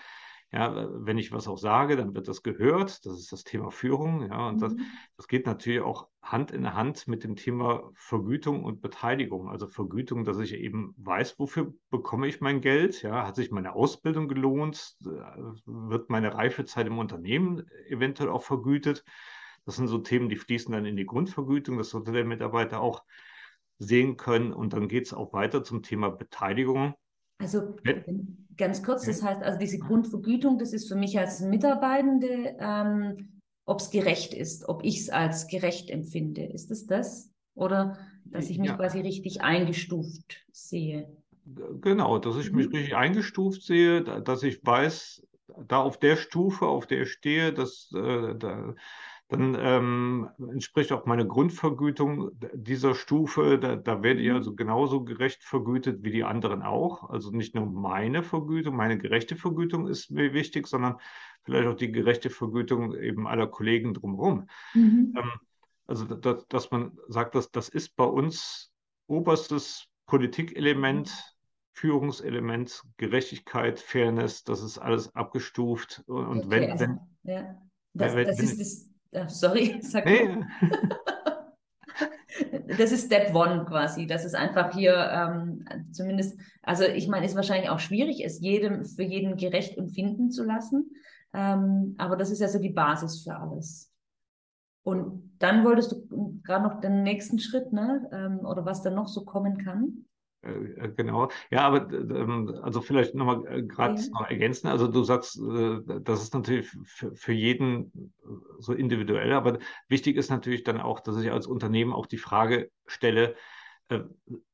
Ja, 0.51 0.87
wenn 0.89 1.17
ich 1.17 1.31
was 1.31 1.47
auch 1.47 1.57
sage, 1.57 1.97
dann 1.97 2.15
wird 2.15 2.27
das 2.27 2.41
gehört. 2.41 3.05
Das 3.05 3.19
ist 3.19 3.31
das 3.31 3.43
Thema 3.43 3.71
Führung. 3.71 4.21
Ja, 4.29 4.47
und 4.47 4.55
mhm. 4.55 4.59
das, 4.59 4.75
das 5.17 5.27
geht 5.27 5.45
natürlich 5.45 5.81
auch 5.81 6.07
Hand 6.21 6.51
in 6.51 6.73
Hand 6.73 7.07
mit 7.07 7.23
dem 7.23 7.35
Thema 7.35 7.91
Vergütung 7.93 8.63
und 8.63 8.81
Beteiligung. 8.81 9.49
Also 9.49 9.67
Vergütung, 9.67 10.23
dass 10.23 10.39
ich 10.39 10.53
eben 10.53 10.93
weiß, 10.97 11.39
wofür 11.39 11.73
bekomme 11.89 12.27
ich 12.27 12.41
mein 12.41 12.61
Geld. 12.61 13.01
Ja, 13.01 13.27
hat 13.27 13.35
sich 13.35 13.51
meine 13.51 13.73
Ausbildung 13.73 14.27
gelohnt? 14.27 14.95
Wird 14.99 16.09
meine 16.09 16.33
Reifezeit 16.33 16.87
im 16.87 16.99
Unternehmen 16.99 17.67
eventuell 17.89 18.29
auch 18.29 18.43
vergütet? 18.43 19.03
Das 19.65 19.75
sind 19.75 19.87
so 19.87 19.97
Themen, 19.97 20.29
die 20.29 20.35
fließen 20.35 20.71
dann 20.71 20.85
in 20.85 20.95
die 20.95 21.05
Grundvergütung. 21.05 21.77
Das 21.77 21.89
sollte 21.89 22.11
der 22.11 22.23
Mitarbeiter 22.23 22.79
auch 22.79 23.03
sehen 23.79 24.15
können. 24.15 24.53
Und 24.53 24.73
dann 24.73 24.87
geht 24.87 25.07
es 25.07 25.13
auch 25.13 25.33
weiter 25.33 25.63
zum 25.63 25.83
Thema 25.83 26.09
Beteiligung. 26.09 26.93
Also 27.37 27.75
ganz 28.57 28.83
kurz, 28.83 29.05
das 29.05 29.21
heißt, 29.21 29.41
also 29.43 29.59
diese 29.59 29.77
Grundvergütung, 29.77 30.57
das 30.57 30.73
ist 30.73 30.87
für 30.87 30.95
mich 30.95 31.17
als 31.19 31.41
Mitarbeitende, 31.41 32.55
ähm, 32.59 33.41
ob 33.65 33.79
es 33.79 33.89
gerecht 33.89 34.33
ist, 34.33 34.69
ob 34.69 34.83
ich 34.83 35.01
es 35.01 35.09
als 35.09 35.47
gerecht 35.47 35.89
empfinde. 35.89 36.43
Ist 36.43 36.71
es 36.71 36.85
das? 36.85 37.31
Oder 37.55 37.97
dass 38.25 38.49
ich 38.49 38.57
mich 38.59 38.69
ja. 38.69 38.75
quasi 38.75 38.99
richtig 39.01 39.41
eingestuft 39.41 40.45
sehe? 40.51 41.07
Genau, 41.81 42.17
dass 42.19 42.37
ich 42.37 42.51
mhm. 42.51 42.57
mich 42.57 42.67
richtig 42.73 42.95
eingestuft 42.95 43.63
sehe, 43.63 44.03
dass 44.03 44.43
ich 44.43 44.65
weiß, 44.65 45.25
da 45.67 45.79
auf 45.79 45.99
der 45.99 46.15
Stufe, 46.15 46.65
auf 46.65 46.87
der 46.87 47.03
ich 47.03 47.11
stehe, 47.11 47.53
dass 47.53 47.91
äh, 47.93 48.35
da, 48.35 48.75
dann 49.27 49.57
ähm, 49.59 50.29
entspricht 50.37 50.91
auch 50.91 51.05
meine 51.05 51.25
Grundvergütung 51.25 52.31
dieser 52.53 52.93
Stufe. 52.93 53.57
Da, 53.57 53.75
da 53.75 54.03
werde 54.03 54.21
ich 54.21 54.29
mhm. 54.29 54.35
also 54.35 54.53
genauso 54.53 55.03
gerecht 55.03 55.43
vergütet 55.43 56.03
wie 56.03 56.11
die 56.11 56.23
anderen 56.23 56.61
auch. 56.61 57.09
Also 57.09 57.31
nicht 57.31 57.55
nur 57.55 57.65
meine 57.65 58.21
Vergütung, 58.21 58.75
meine 58.75 58.97
gerechte 58.99 59.35
Vergütung 59.35 59.87
ist 59.87 60.11
mir 60.11 60.33
wichtig, 60.33 60.67
sondern 60.67 60.97
vielleicht 61.43 61.67
auch 61.67 61.75
die 61.75 61.91
gerechte 61.91 62.29
Vergütung 62.29 62.95
eben 62.95 63.27
aller 63.27 63.47
Kollegen 63.47 63.95
drumherum. 63.95 64.47
Mhm. 64.75 65.15
Ähm, 65.17 65.31
also 65.87 66.05
dass, 66.05 66.47
dass 66.47 66.71
man 66.71 66.97
sagt, 67.07 67.33
dass 67.33 67.51
das 67.51 67.69
ist 67.69 67.95
bei 67.95 68.05
uns 68.05 68.71
oberstes 69.07 69.87
Politikelement 70.05 71.11
Führungselement, 71.73 72.83
Gerechtigkeit, 72.95 73.81
Fairness, 73.81 74.45
das 74.45 74.63
ist 74.63 74.77
alles 74.77 75.13
abgestuft. 75.13 76.03
Und 76.07 76.45
okay, 76.45 76.49
wenn, 76.49 76.71
also, 76.71 76.85
wenn, 76.85 76.99
ja. 77.23 77.61
das, 77.93 78.13
das 78.13 78.39
ist 78.39 78.59
das, 78.61 78.94
sorry, 79.27 79.79
sag 79.81 80.05
nee. 80.05 80.43
das 82.77 82.91
ist 82.91 83.05
Step 83.05 83.33
One 83.33 83.65
quasi. 83.65 84.07
Das 84.07 84.25
ist 84.25 84.35
einfach 84.35 84.73
hier 84.73 84.95
ähm, 84.95 85.65
zumindest, 85.91 86.39
also 86.61 86.83
ich 86.83 87.07
meine, 87.07 87.25
ist 87.25 87.35
wahrscheinlich 87.35 87.69
auch 87.69 87.79
schwierig, 87.79 88.23
es 88.23 88.39
jedem 88.39 88.85
für 88.85 89.03
jeden 89.03 89.37
gerecht 89.37 89.77
empfinden 89.77 90.31
zu 90.31 90.43
lassen. 90.43 90.91
Ähm, 91.33 91.95
aber 91.97 92.15
das 92.15 92.31
ist 92.31 92.39
ja 92.39 92.47
so 92.47 92.59
die 92.59 92.69
Basis 92.69 93.23
für 93.23 93.35
alles. 93.35 93.91
Und 94.83 95.35
dann 95.39 95.65
wolltest 95.65 95.91
du 95.91 96.39
gerade 96.43 96.63
noch 96.63 96.79
den 96.79 97.03
nächsten 97.03 97.39
Schritt, 97.39 97.73
ne? 97.73 98.07
Ähm, 98.11 98.45
oder 98.45 98.65
was 98.65 98.83
dann 98.83 98.95
noch 98.95 99.07
so 99.07 99.25
kommen 99.25 99.57
kann? 99.57 100.05
Äh, 100.45 100.85
äh, 100.85 100.93
genau. 100.95 101.29
Ja, 101.49 101.61
aber 101.61 101.91
ähm, 101.91 102.59
also 102.61 102.81
vielleicht 102.81 103.15
nochmal 103.15 103.45
äh, 103.47 103.63
gerade 103.63 103.99
ja. 103.99 104.07
noch 104.11 104.29
ergänzen. 104.29 104.67
Also 104.67 104.87
du 104.87 105.03
sagst, 105.03 105.39
das 105.39 106.21
ist 106.21 106.33
natürlich 106.33 106.69
für 107.13 107.33
jeden 107.33 108.13
so 108.59 108.73
individuell, 108.73 109.33
aber 109.33 109.59
wichtig 109.89 110.17
ist 110.17 110.29
natürlich 110.29 110.63
dann 110.63 110.79
auch, 110.79 110.99
dass 110.99 111.17
ich 111.17 111.31
als 111.31 111.47
Unternehmen 111.47 111.93
auch 111.93 112.05
die 112.05 112.17
Frage 112.17 112.69
stelle, 112.85 113.35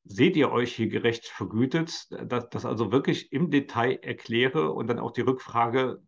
seht 0.04 0.36
ihr 0.36 0.52
euch 0.52 0.76
hier 0.76 0.90
gerecht 0.90 1.28
vergütet? 1.28 2.08
Dass 2.26 2.50
das 2.50 2.66
also 2.66 2.92
wirklich 2.92 3.32
im 3.32 3.50
Detail 3.50 4.00
erkläre 4.02 4.72
und 4.72 4.88
dann 4.88 5.00
auch 5.00 5.12
die 5.12 5.22
Rückfrage 5.22 6.02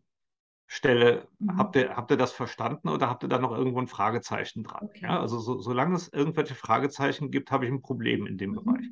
stelle, 0.67 1.27
mhm. 1.39 1.57
habt, 1.57 1.75
ihr, 1.75 1.95
habt 1.95 2.11
ihr 2.11 2.17
das 2.17 2.31
verstanden 2.31 2.89
oder 2.89 3.09
habt 3.09 3.23
ihr 3.23 3.29
da 3.29 3.37
noch 3.37 3.55
irgendwo 3.55 3.79
ein 3.79 3.87
Fragezeichen 3.87 4.63
dran? 4.63 4.85
Okay. 4.85 5.03
Ja, 5.03 5.19
also 5.19 5.39
so, 5.39 5.59
solange 5.59 5.95
es 5.95 6.11
irgendwelche 6.11 6.55
Fragezeichen 6.55 7.31
gibt, 7.31 7.51
habe 7.51 7.65
ich 7.65 7.71
ein 7.71 7.81
Problem 7.81 8.25
in 8.25 8.37
dem 8.37 8.51
mhm. 8.51 8.55
Bereich. 8.55 8.85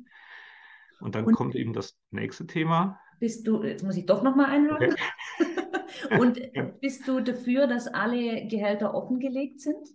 Und 1.02 1.14
dann 1.16 1.24
und 1.24 1.34
kommt 1.34 1.56
eben 1.56 1.72
das 1.72 1.98
nächste 2.10 2.46
Thema. 2.46 3.00
Bist 3.18 3.46
du, 3.46 3.62
jetzt 3.62 3.82
muss 3.82 3.96
ich 3.96 4.06
doch 4.06 4.22
nochmal 4.22 4.46
einhaken. 4.50 4.94
Okay. 4.94 6.18
und 6.20 6.38
ja. 6.54 6.62
bist 6.80 7.06
du 7.08 7.20
dafür, 7.20 7.66
dass 7.66 7.88
alle 7.88 8.46
Gehälter 8.46 8.94
offengelegt 8.94 9.60
sind? 9.60 9.88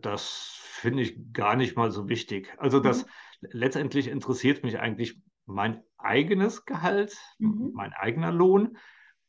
Das 0.00 0.58
finde 0.60 1.02
ich 1.02 1.32
gar 1.32 1.56
nicht 1.56 1.76
mal 1.76 1.90
so 1.90 2.08
wichtig. 2.08 2.52
Also 2.58 2.80
das 2.80 3.04
mhm. 3.04 3.48
letztendlich 3.52 4.08
interessiert 4.08 4.64
mich 4.64 4.78
eigentlich 4.78 5.20
mein 5.46 5.82
eigenes 5.98 6.64
Gehalt, 6.64 7.16
mhm. 7.38 7.70
mein 7.74 7.92
eigener 7.92 8.32
Lohn 8.32 8.76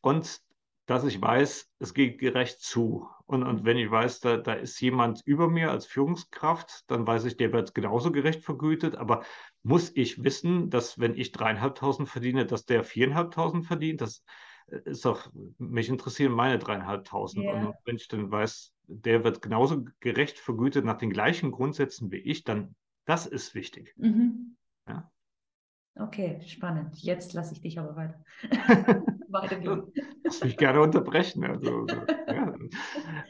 und 0.01 0.41
dass 0.86 1.03
ich 1.03 1.22
weiß, 1.22 1.72
es 1.79 1.94
geht 1.94 2.20
gerecht 2.20 2.62
zu. 2.62 3.10
Und, 3.27 3.44
und 3.44 3.65
wenn 3.65 3.77
ich 3.77 3.89
weiß, 3.89 4.20
da, 4.20 4.38
da 4.38 4.53
ist 4.53 4.79
jemand 4.82 5.22
über 5.25 5.50
mir 5.50 5.72
als 5.72 5.88
Führungskraft, 5.88 6.84
dann 6.88 7.08
weiß 7.08 7.25
ich, 7.25 7.38
der 7.38 7.51
wird 7.51 7.74
genauso 7.74 8.12
gerecht 8.12 8.44
vergütet. 8.44 8.96
Aber 8.96 9.24
muss 9.63 9.91
ich 9.96 10.24
wissen, 10.24 10.70
dass 10.70 11.00
wenn 11.00 11.15
ich 11.15 11.32
dreieinhalbtausend 11.32 12.08
verdiene, 12.08 12.46
dass 12.46 12.65
der 12.65 12.84
viereinhalbtausend 12.84 13.65
verdient? 13.65 14.01
Das 14.01 14.24
äh, 14.67 14.77
ist 14.86 15.05
doch, 15.05 15.32
mich 15.58 15.89
interessieren 15.89 16.34
meine 16.34 16.60
dreieinhalbtausend. 16.60 17.46
Yeah. 17.46 17.67
Und 17.67 17.75
wenn 17.86 17.96
ich 17.96 18.08
dann 18.08 18.29
weiß, 18.29 18.74
der 18.88 19.24
wird 19.24 19.41
genauso 19.41 19.86
gerecht 20.00 20.38
vergütet 20.38 20.86
nach 20.86 20.98
den 20.98 21.10
gleichen 21.10 21.51
Grundsätzen 21.51 22.12
wie 22.12 22.17
ich, 22.17 22.44
dann 22.44 22.75
das 23.05 23.25
ist 23.25 23.55
wichtig. 23.55 23.94
Mhm. 23.98 24.55
Ja. 24.88 25.12
Okay, 25.96 26.41
spannend. 26.46 26.96
Jetzt 26.98 27.34
lasse 27.34 27.53
ich 27.53 27.62
dich 27.62 27.79
aber 27.79 27.96
weiter. 27.96 28.24
weitergehen. 29.36 29.92
Lass 30.24 30.44
mich 30.44 30.58
gerne 30.58 30.82
unterbrechen. 30.82 31.44
Also, 31.44 31.86
ja, 32.27 32.54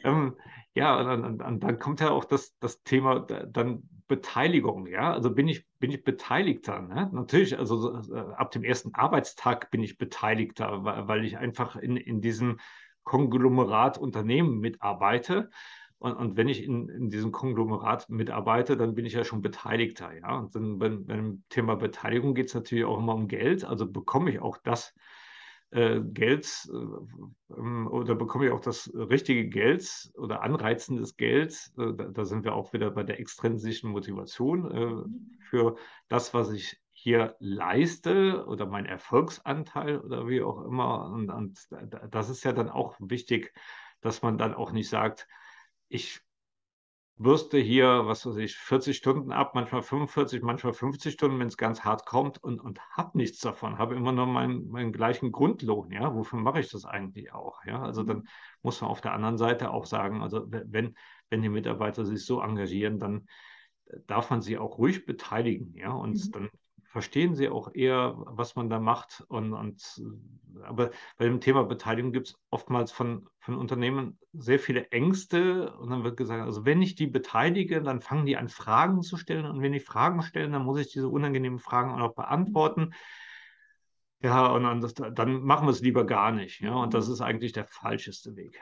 ähm, 0.04 0.36
ja 0.74 0.98
und, 1.00 1.24
und, 1.24 1.42
und, 1.42 1.60
dann 1.62 1.78
kommt 1.78 2.00
ja 2.00 2.10
auch 2.10 2.24
das, 2.24 2.56
das 2.58 2.82
Thema 2.82 3.20
dann 3.20 3.82
Beteiligung. 4.08 4.86
Ja, 4.86 5.12
also 5.12 5.34
bin 5.34 5.48
ich, 5.48 5.66
bin 5.78 5.90
ich 5.90 6.04
Beteiligter. 6.04 6.80
Ne? 6.80 7.10
Natürlich, 7.12 7.58
also 7.58 8.00
äh, 8.12 8.18
ab 8.36 8.50
dem 8.50 8.64
ersten 8.64 8.94
Arbeitstag 8.94 9.70
bin 9.70 9.82
ich 9.82 9.98
Beteiligter, 9.98 10.84
weil, 10.84 11.08
weil 11.08 11.24
ich 11.24 11.38
einfach 11.38 11.76
in, 11.76 11.96
in 11.96 12.20
diesem 12.20 12.58
Konglomerat 13.04 13.98
Unternehmen 13.98 14.58
mitarbeite. 14.58 15.50
Und, 15.98 16.12
und, 16.14 16.36
wenn 16.36 16.48
ich 16.48 16.62
in, 16.62 16.88
in 16.88 17.08
diesem 17.08 17.32
Konglomerat 17.32 18.08
mitarbeite, 18.10 18.76
dann 18.76 18.94
bin 18.94 19.06
ich 19.06 19.14
ja 19.14 19.24
schon 19.24 19.42
Beteiligter. 19.42 20.14
Ja? 20.14 20.38
Und 20.38 20.54
dann 20.54 20.78
beim, 20.78 21.06
beim 21.06 21.42
Thema 21.48 21.74
Beteiligung 21.76 22.34
geht 22.34 22.46
es 22.46 22.54
natürlich 22.54 22.84
auch 22.84 22.98
immer 22.98 23.14
um 23.14 23.28
Geld. 23.28 23.64
Also 23.64 23.90
bekomme 23.90 24.30
ich 24.30 24.40
auch 24.40 24.58
das 24.58 24.94
äh, 25.70 26.00
Geld 26.00 26.68
äh, 26.72 27.54
ähm, 27.54 27.88
oder 27.88 28.14
bekomme 28.14 28.46
ich 28.46 28.52
auch 28.52 28.60
das 28.60 28.90
richtige 28.94 29.48
Geld 29.48 30.10
oder 30.14 30.42
anreizendes 30.42 31.16
Geld. 31.16 31.72
Äh, 31.76 31.92
da, 31.94 32.04
da, 32.04 32.24
sind 32.24 32.44
wir 32.44 32.54
auch 32.54 32.72
wieder 32.72 32.90
bei 32.90 33.02
der 33.02 33.20
extrinsischen 33.20 33.90
Motivation 33.90 34.70
äh, 34.70 35.44
für 35.50 35.76
das, 36.08 36.34
was 36.34 36.52
ich 36.52 36.80
hier 36.92 37.36
leiste 37.40 38.46
oder 38.46 38.66
mein 38.66 38.86
Erfolgsanteil 38.86 40.00
oder 40.00 40.28
wie 40.28 40.42
auch 40.42 40.64
immer. 40.64 41.10
Und, 41.12 41.30
und 41.30 41.68
das 42.10 42.30
ist 42.30 42.44
ja 42.44 42.52
dann 42.52 42.70
auch 42.70 42.96
wichtig, 42.98 43.52
dass 44.00 44.22
man 44.22 44.38
dann 44.38 44.54
auch 44.54 44.72
nicht 44.72 44.88
sagt, 44.88 45.26
ich 45.88 46.20
bürste 47.18 47.58
hier, 47.58 48.02
was 48.04 48.26
weiß 48.26 48.36
ich, 48.36 48.56
40 48.56 48.96
Stunden 48.96 49.32
ab, 49.32 49.54
manchmal 49.54 49.82
45, 49.82 50.42
manchmal 50.42 50.74
50 50.74 51.14
Stunden, 51.14 51.38
wenn 51.38 51.48
es 51.48 51.56
ganz 51.56 51.80
hart 51.82 52.04
kommt 52.04 52.42
und, 52.42 52.60
und 52.60 52.80
habe 52.90 53.16
nichts 53.16 53.40
davon, 53.40 53.78
habe 53.78 53.94
immer 53.94 54.12
nur 54.12 54.26
meinen, 54.26 54.68
meinen 54.68 54.92
gleichen 54.92 55.32
Grundlohn, 55.32 55.90
ja, 55.90 56.14
wofür 56.14 56.38
mache 56.38 56.60
ich 56.60 56.70
das 56.70 56.84
eigentlich 56.84 57.32
auch, 57.32 57.64
ja, 57.64 57.82
also 57.82 58.02
mhm. 58.02 58.06
dann 58.06 58.28
muss 58.62 58.80
man 58.80 58.90
auf 58.90 59.00
der 59.00 59.14
anderen 59.14 59.38
Seite 59.38 59.70
auch 59.70 59.86
sagen, 59.86 60.22
also 60.22 60.44
wenn, 60.46 60.94
wenn 61.30 61.42
die 61.42 61.48
Mitarbeiter 61.48 62.04
sich 62.04 62.24
so 62.24 62.40
engagieren, 62.40 62.98
dann 62.98 63.26
darf 64.06 64.30
man 64.30 64.42
sie 64.42 64.58
auch 64.58 64.76
ruhig 64.78 65.06
beteiligen, 65.06 65.74
ja, 65.74 65.92
und 65.92 66.22
mhm. 66.26 66.32
dann 66.32 66.50
verstehen 66.96 67.34
sie 67.34 67.50
auch 67.50 67.74
eher, 67.74 68.14
was 68.16 68.56
man 68.56 68.70
da 68.70 68.80
macht. 68.80 69.22
Und, 69.28 69.52
und 69.52 70.02
aber 70.62 70.90
bei 71.18 71.26
dem 71.26 71.42
Thema 71.42 71.62
Beteiligung 71.64 72.10
gibt 72.10 72.28
es 72.28 72.38
oftmals 72.48 72.90
von, 72.90 73.28
von 73.38 73.58
Unternehmen 73.58 74.18
sehr 74.32 74.58
viele 74.58 74.90
Ängste. 74.92 75.76
Und 75.76 75.90
dann 75.90 76.04
wird 76.04 76.16
gesagt, 76.16 76.42
also 76.42 76.64
wenn 76.64 76.80
ich 76.80 76.94
die 76.94 77.06
beteilige, 77.06 77.82
dann 77.82 78.00
fangen 78.00 78.24
die 78.24 78.38
an, 78.38 78.48
Fragen 78.48 79.02
zu 79.02 79.18
stellen. 79.18 79.44
Und 79.44 79.60
wenn 79.60 79.72
die 79.72 79.80
Fragen 79.80 80.22
stellen, 80.22 80.52
dann 80.52 80.64
muss 80.64 80.80
ich 80.80 80.90
diese 80.90 81.10
unangenehmen 81.10 81.58
Fragen 81.58 81.92
auch 81.92 81.98
noch 81.98 82.14
beantworten. 82.14 82.94
Ja, 84.22 84.46
und 84.46 84.62
dann, 84.62 85.14
dann 85.14 85.42
machen 85.42 85.66
wir 85.66 85.72
es 85.72 85.82
lieber 85.82 86.06
gar 86.06 86.32
nicht. 86.32 86.62
Ja, 86.62 86.76
und 86.76 86.94
das 86.94 87.08
ist 87.08 87.20
eigentlich 87.20 87.52
der 87.52 87.66
falscheste 87.66 88.36
Weg. 88.36 88.58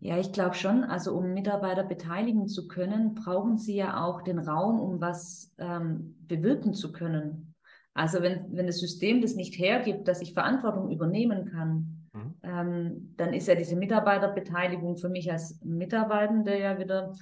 Ja, 0.00 0.18
ich 0.18 0.30
glaube 0.32 0.56
schon. 0.56 0.84
Also 0.84 1.14
um 1.14 1.32
Mitarbeiter 1.32 1.84
beteiligen 1.84 2.48
zu 2.48 2.68
können, 2.68 3.14
brauchen 3.14 3.56
sie 3.56 3.76
ja 3.76 4.04
auch 4.04 4.20
den 4.20 4.38
Raum, 4.38 4.78
um 4.78 5.00
was 5.00 5.50
ähm, 5.58 6.16
bewirken 6.28 6.74
zu 6.74 6.92
können. 6.92 7.51
Also 7.94 8.22
wenn, 8.22 8.46
wenn 8.56 8.66
das 8.66 8.80
System 8.80 9.20
das 9.20 9.34
nicht 9.34 9.58
hergibt, 9.58 10.08
dass 10.08 10.22
ich 10.22 10.32
Verantwortung 10.32 10.90
übernehmen 10.90 11.46
kann, 11.46 12.08
mhm. 12.12 12.34
ähm, 12.42 13.14
dann 13.16 13.34
ist 13.34 13.48
ja 13.48 13.54
diese 13.54 13.76
Mitarbeiterbeteiligung 13.76 14.96
für 14.96 15.08
mich 15.08 15.30
als 15.30 15.60
Mitarbeitende 15.62 16.58
ja 16.58 16.78
wieder 16.78 17.14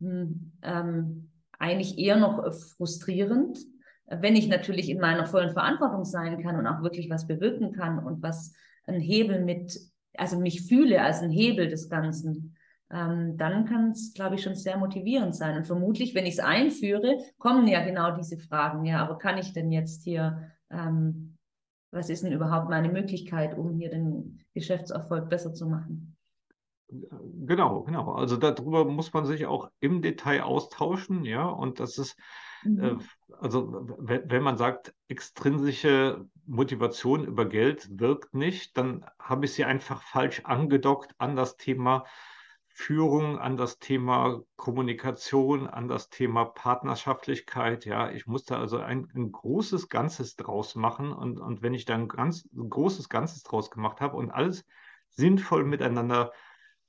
hm, 0.00 0.52
ähm, 0.62 1.30
eigentlich 1.58 1.98
eher 1.98 2.16
noch 2.16 2.52
frustrierend. 2.76 3.58
Wenn 4.06 4.36
ich 4.36 4.48
natürlich 4.48 4.88
in 4.88 5.00
meiner 5.00 5.26
vollen 5.26 5.52
Verantwortung 5.52 6.04
sein 6.04 6.42
kann 6.42 6.56
und 6.56 6.66
auch 6.66 6.82
wirklich 6.82 7.08
was 7.10 7.26
bewirken 7.26 7.72
kann 7.72 7.98
und 7.98 8.22
was 8.22 8.52
ein 8.86 9.00
Hebel 9.00 9.44
mit, 9.44 9.78
also 10.16 10.38
mich 10.38 10.66
fühle 10.66 11.02
als 11.02 11.22
ein 11.22 11.30
Hebel 11.30 11.68
des 11.68 11.88
Ganzen, 11.88 12.55
ähm, 12.90 13.36
dann 13.36 13.64
kann 13.66 13.90
es, 13.90 14.14
glaube 14.14 14.36
ich, 14.36 14.42
schon 14.42 14.54
sehr 14.54 14.78
motivierend 14.78 15.34
sein. 15.34 15.56
Und 15.56 15.66
vermutlich, 15.66 16.14
wenn 16.14 16.26
ich 16.26 16.34
es 16.34 16.40
einführe, 16.40 17.18
kommen 17.38 17.66
ja 17.66 17.84
genau 17.84 18.16
diese 18.16 18.38
Fragen. 18.38 18.84
Ja, 18.84 19.02
aber 19.02 19.18
kann 19.18 19.38
ich 19.38 19.52
denn 19.52 19.72
jetzt 19.72 20.04
hier, 20.04 20.50
ähm, 20.70 21.36
was 21.90 22.10
ist 22.10 22.22
denn 22.22 22.32
überhaupt 22.32 22.68
meine 22.68 22.90
Möglichkeit, 22.90 23.56
um 23.56 23.72
hier 23.74 23.90
den 23.90 24.38
Geschäftserfolg 24.54 25.28
besser 25.28 25.52
zu 25.52 25.66
machen? 25.66 26.16
Genau, 26.88 27.82
genau. 27.82 28.12
Also 28.12 28.36
darüber 28.36 28.84
muss 28.84 29.12
man 29.12 29.26
sich 29.26 29.46
auch 29.46 29.70
im 29.80 30.02
Detail 30.02 30.42
austauschen, 30.42 31.24
ja. 31.24 31.44
Und 31.44 31.80
das 31.80 31.98
ist, 31.98 32.16
mhm. 32.62 32.84
äh, 32.84 32.96
also 33.40 33.88
wenn, 33.98 34.30
wenn 34.30 34.42
man 34.44 34.56
sagt, 34.56 34.94
extrinsische 35.08 36.24
Motivation 36.46 37.24
über 37.24 37.46
Geld 37.46 37.88
wirkt 37.98 38.34
nicht, 38.34 38.76
dann 38.76 39.04
habe 39.18 39.46
ich 39.46 39.54
sie 39.54 39.64
einfach 39.64 40.02
falsch 40.02 40.42
angedockt 40.44 41.12
an 41.18 41.34
das 41.34 41.56
Thema 41.56 42.04
Führung, 42.78 43.38
an 43.38 43.56
das 43.56 43.78
Thema 43.78 44.42
Kommunikation, 44.56 45.66
an 45.66 45.88
das 45.88 46.10
Thema 46.10 46.44
Partnerschaftlichkeit. 46.44 47.86
Ja, 47.86 48.10
ich 48.10 48.26
musste 48.26 48.58
also 48.58 48.76
ein, 48.76 49.08
ein 49.14 49.32
großes 49.32 49.88
Ganzes 49.88 50.36
draus 50.36 50.74
machen. 50.74 51.10
Und, 51.10 51.40
und 51.40 51.62
wenn 51.62 51.72
ich 51.72 51.86
dann 51.86 52.06
ganz 52.06 52.46
ein 52.54 52.68
großes 52.68 53.08
Ganzes 53.08 53.42
draus 53.44 53.70
gemacht 53.70 54.02
habe 54.02 54.18
und 54.18 54.30
alles 54.30 54.66
sinnvoll 55.08 55.64
miteinander 55.64 56.32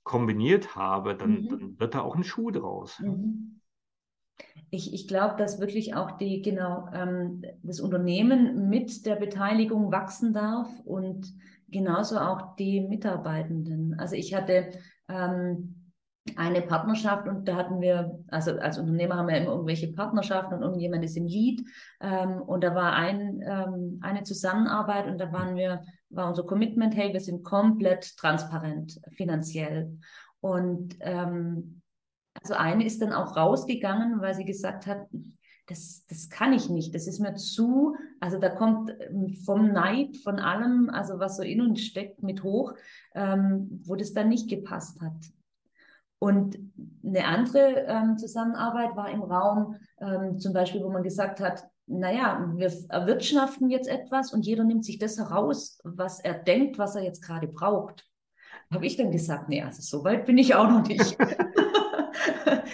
kombiniert 0.04 0.76
habe, 0.76 1.16
dann, 1.16 1.44
mhm. 1.44 1.48
dann 1.48 1.80
wird 1.80 1.96
da 1.96 2.02
auch 2.02 2.18
ein 2.18 2.26
Schuh 2.26 2.52
draus. 2.52 3.00
Mhm. 3.00 3.62
Ich, 4.70 4.94
ich 4.94 5.08
glaube, 5.08 5.38
dass 5.38 5.62
wirklich 5.62 5.96
auch 5.96 6.18
die, 6.18 6.42
genau, 6.42 6.90
ähm, 6.92 7.44
das 7.64 7.80
Unternehmen 7.80 8.68
mit 8.68 9.06
der 9.06 9.16
Beteiligung 9.16 9.90
wachsen 9.94 10.34
darf 10.34 10.68
und 10.84 11.34
genauso 11.70 12.18
auch 12.18 12.58
die 12.58 12.82
Mitarbeitenden. 12.82 13.98
Also 13.98 14.16
ich 14.16 14.34
hatte 14.34 14.74
ähm, 15.10 15.92
eine 16.36 16.62
Partnerschaft 16.62 17.28
und 17.28 17.48
da 17.48 17.56
hatten 17.56 17.80
wir, 17.80 18.20
also 18.28 18.52
als 18.60 18.78
Unternehmer 18.78 19.16
haben 19.16 19.28
wir 19.28 19.38
immer 19.38 19.52
irgendwelche 19.52 19.94
Partnerschaften 19.94 20.56
und 20.56 20.62
irgendjemand 20.62 21.04
ist 21.06 21.16
im 21.16 21.26
Lead. 21.26 21.62
Ähm, 22.02 22.42
und 22.42 22.64
da 22.64 22.76
war 22.76 22.94
ein, 22.94 23.42
ähm, 23.46 24.00
eine 24.02 24.24
Zusammenarbeit 24.24 25.08
und 25.08 25.20
da 25.20 25.32
waren 25.32 25.56
wir, 25.56 25.84
war 26.10 26.28
unser 26.28 26.44
Commitment, 26.44 26.96
hey, 26.96 27.14
wir 27.14 27.22
sind 27.22 27.44
komplett 27.44 28.18
transparent 28.18 29.00
finanziell. 29.16 29.98
Und 30.42 30.96
ähm, 31.00 31.82
also 32.42 32.54
eine 32.54 32.86
ist 32.86 33.02
dann 33.02 33.14
auch 33.14 33.36
rausgegangen, 33.36 34.22
weil 34.22 34.36
sie 34.36 34.46
gesagt 34.46 34.86
hat, 34.86 35.08
das, 35.68 36.06
das 36.08 36.30
kann 36.30 36.54
ich 36.54 36.70
nicht, 36.70 36.96
das 36.96 37.08
ist 37.08 37.20
mir 37.20 37.36
zu, 37.36 37.96
also 38.20 38.40
da 38.40 38.50
kommt 38.50 38.96
ähm, 39.00 39.34
vom 39.34 39.72
Neid, 39.72 40.18
von 40.18 40.40
allem, 40.40 40.90
also 40.90 41.20
was 41.20 41.38
so 41.38 41.44
in 41.44 41.62
uns 41.62 41.82
steckt, 41.82 42.24
mit 42.24 42.44
hoch, 42.44 42.74
ähm, 43.14 43.82
wo 43.86 43.96
das 43.96 44.14
dann 44.14 44.30
nicht 44.30 44.50
gepasst 44.50 45.02
hat. 45.02 45.32
Und 46.20 46.58
eine 47.06 47.26
andere 47.26 47.86
ähm, 47.88 48.18
Zusammenarbeit 48.18 48.96
war 48.96 49.12
im 49.12 49.22
Raum, 49.22 49.76
ähm, 50.00 50.40
zum 50.40 50.54
Beispiel, 50.54 50.82
wo 50.84 50.90
man 50.90 51.04
gesagt 51.04 51.40
hat, 51.40 51.64
naja, 51.86 52.52
wir 52.56 52.72
erwirtschaften 52.90 53.70
jetzt 53.70 53.88
etwas 53.88 54.34
und 54.34 54.46
jeder 54.46 54.64
nimmt 54.64 54.84
sich 54.84 54.98
das 55.00 55.18
heraus, 55.18 55.80
was 55.84 56.20
er 56.20 56.34
denkt, 56.34 56.78
was 56.78 56.96
er 56.96 57.04
jetzt 57.04 57.22
gerade 57.22 57.48
braucht. 57.48 58.06
Habe 58.74 58.86
ich 58.86 58.98
dann 58.98 59.12
gesagt, 59.12 59.48
nee, 59.48 59.62
also 59.62 59.82
so 59.82 60.04
weit 60.04 60.26
bin 60.26 60.38
ich 60.38 60.56
auch 60.56 60.70
noch 60.70 60.86
nicht. 60.88 61.18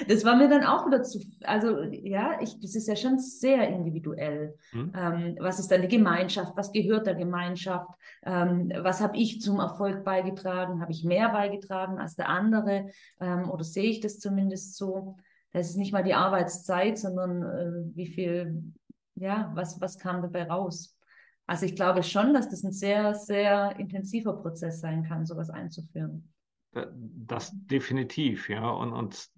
das 0.08 0.26
war 0.26 0.36
mir 0.36 0.50
dann 0.50 0.64
auch 0.64 0.86
wieder 0.86 1.04
zu, 1.04 1.20
also 1.44 1.84
ja, 1.84 2.40
ich, 2.42 2.60
das 2.60 2.76
ist 2.76 2.88
ja 2.88 2.96
schon 2.96 3.20
sehr 3.20 3.68
individuell. 3.68 4.56
Mhm. 4.72 4.94
Ähm, 4.96 5.36
was 5.40 5.60
ist 5.60 5.72
eine 5.72 5.88
Gemeinschaft? 5.88 6.54
Was 6.56 6.72
gehört 6.72 7.08
der 7.08 7.16
Gemeinschaft? 7.16 7.90
Ähm, 8.24 8.72
was 8.82 9.02
habe 9.02 9.18
ich 9.18 9.42
zum 9.42 9.60
Erfolg 9.60 10.04
beigetragen? 10.04 10.82
Habe 10.82 10.92
ich 10.92 11.04
mehr 11.04 11.30
beigetragen 11.30 11.98
als 12.00 12.16
der 12.16 12.30
andere? 12.30 12.90
Ähm, 13.20 13.50
oder 13.50 13.64
sehe 13.64 13.90
ich 13.90 14.00
das 14.00 14.20
zumindest 14.20 14.76
so? 14.76 15.18
Das 15.52 15.70
ist 15.70 15.78
nicht 15.78 15.94
mal 15.94 16.04
die 16.04 16.16
Arbeitszeit, 16.16 16.98
sondern 16.98 17.44
äh, 17.44 17.96
wie 17.96 18.08
viel, 18.08 18.74
ja, 19.16 19.52
was, 19.54 19.80
was 19.80 20.00
kam 20.00 20.22
dabei 20.22 20.44
raus? 20.50 20.98
Also 21.46 21.66
ich 21.66 21.76
glaube 21.76 22.04
schon, 22.04 22.34
dass 22.34 22.50
das 22.50 22.64
ein 22.64 22.72
sehr, 22.72 23.14
sehr 23.16 23.78
intensiver 23.78 24.34
Prozess 24.34 24.80
sein 24.80 25.04
kann, 25.04 25.26
sowas 25.26 25.50
einzuführen. 25.50 26.33
Das 26.74 27.52
definitiv, 27.54 28.50
ja. 28.50 28.68
Und, 28.70 28.94
und 28.94 29.30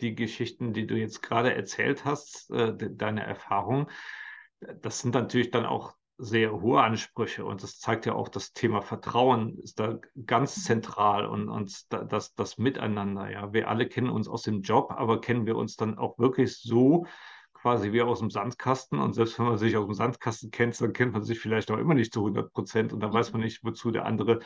die 0.00 0.14
Geschichten, 0.14 0.72
die 0.72 0.86
du 0.86 0.96
jetzt 0.96 1.22
gerade 1.22 1.54
erzählt 1.54 2.04
hast, 2.04 2.50
äh, 2.50 2.74
deine 2.76 3.24
Erfahrungen, 3.24 3.86
das 4.82 5.00
sind 5.00 5.14
natürlich 5.14 5.50
dann 5.50 5.66
auch 5.66 5.94
sehr 6.18 6.60
hohe 6.60 6.82
Ansprüche. 6.82 7.44
Und 7.44 7.62
das 7.62 7.78
zeigt 7.78 8.06
ja 8.06 8.14
auch, 8.14 8.28
das 8.28 8.52
Thema 8.52 8.80
Vertrauen 8.80 9.58
ist 9.58 9.78
da 9.78 9.98
ganz 10.24 10.64
zentral 10.64 11.26
und, 11.26 11.48
und 11.48 11.92
das, 11.92 12.34
das 12.34 12.58
Miteinander. 12.58 13.30
Ja, 13.30 13.52
wir 13.52 13.68
alle 13.68 13.86
kennen 13.88 14.10
uns 14.10 14.28
aus 14.28 14.42
dem 14.42 14.62
Job, 14.62 14.92
aber 14.92 15.20
kennen 15.20 15.46
wir 15.46 15.56
uns 15.56 15.76
dann 15.76 15.98
auch 15.98 16.18
wirklich 16.18 16.56
so 16.56 17.06
quasi 17.52 17.92
wie 17.92 18.02
aus 18.02 18.20
dem 18.20 18.30
Sandkasten. 18.30 18.98
Und 18.98 19.14
selbst 19.14 19.38
wenn 19.38 19.46
man 19.46 19.58
sich 19.58 19.76
aus 19.76 19.86
dem 19.86 19.94
Sandkasten 19.94 20.50
kennt, 20.50 20.80
dann 20.80 20.92
kennt 20.92 21.12
man 21.12 21.22
sich 21.22 21.38
vielleicht 21.38 21.70
auch 21.70 21.78
immer 21.78 21.94
nicht 21.94 22.12
zu 22.12 22.20
100 22.20 22.52
Prozent 22.52 22.92
und 22.92 23.00
dann 23.00 23.12
weiß 23.12 23.32
man 23.32 23.42
nicht, 23.42 23.64
wozu 23.64 23.90
der 23.90 24.06
andere 24.06 24.40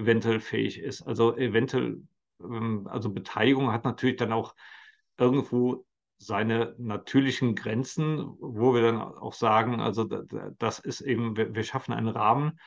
eventuell 0.00 0.40
fähig 0.40 0.80
ist. 0.80 1.02
Also 1.02 1.36
eventuell, 1.36 2.02
ähm, 2.40 2.86
also 2.90 3.10
Beteiligung 3.10 3.72
hat 3.72 3.84
natürlich 3.84 4.16
dann 4.16 4.32
auch 4.32 4.54
irgendwo 5.18 5.84
seine 6.18 6.74
natürlichen 6.78 7.54
Grenzen, 7.54 8.18
wo 8.40 8.74
wir 8.74 8.82
dann 8.82 9.00
auch 9.00 9.32
sagen, 9.32 9.80
also 9.80 10.04
das 10.04 10.78
ist 10.78 11.00
eben, 11.00 11.36
wir 11.36 11.64
schaffen 11.64 11.94
einen 11.94 12.08
Rahmen 12.08 12.58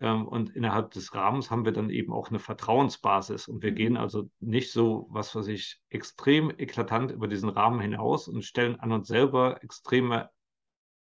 ähm, 0.00 0.28
und 0.28 0.50
innerhalb 0.50 0.90
des 0.90 1.14
Rahmens 1.14 1.50
haben 1.50 1.64
wir 1.64 1.72
dann 1.72 1.88
eben 1.88 2.12
auch 2.12 2.28
eine 2.28 2.38
Vertrauensbasis 2.38 3.48
und 3.48 3.62
wir 3.62 3.72
gehen 3.72 3.94
mhm. 3.94 4.00
also 4.00 4.28
nicht 4.40 4.70
so, 4.70 5.06
was 5.10 5.34
weiß 5.34 5.48
ich, 5.48 5.80
extrem 5.88 6.50
eklatant 6.50 7.10
über 7.10 7.26
diesen 7.26 7.48
Rahmen 7.48 7.80
hinaus 7.80 8.28
und 8.28 8.44
stellen 8.44 8.78
an 8.80 8.92
uns 8.92 9.08
selber 9.08 9.62
extreme 9.62 10.28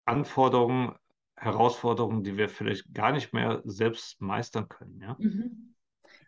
Anforderungen 0.05 0.95
Herausforderungen, 1.41 2.25
die 2.25 2.37
wir 2.37 2.49
vielleicht 2.49 2.93
gar 2.93 3.13
nicht 3.13 3.33
mehr 3.33 3.63
selbst 3.65 4.21
meistern 4.21 4.69
können. 4.69 5.01
Ja, 5.01 5.17
mhm. 5.19 5.68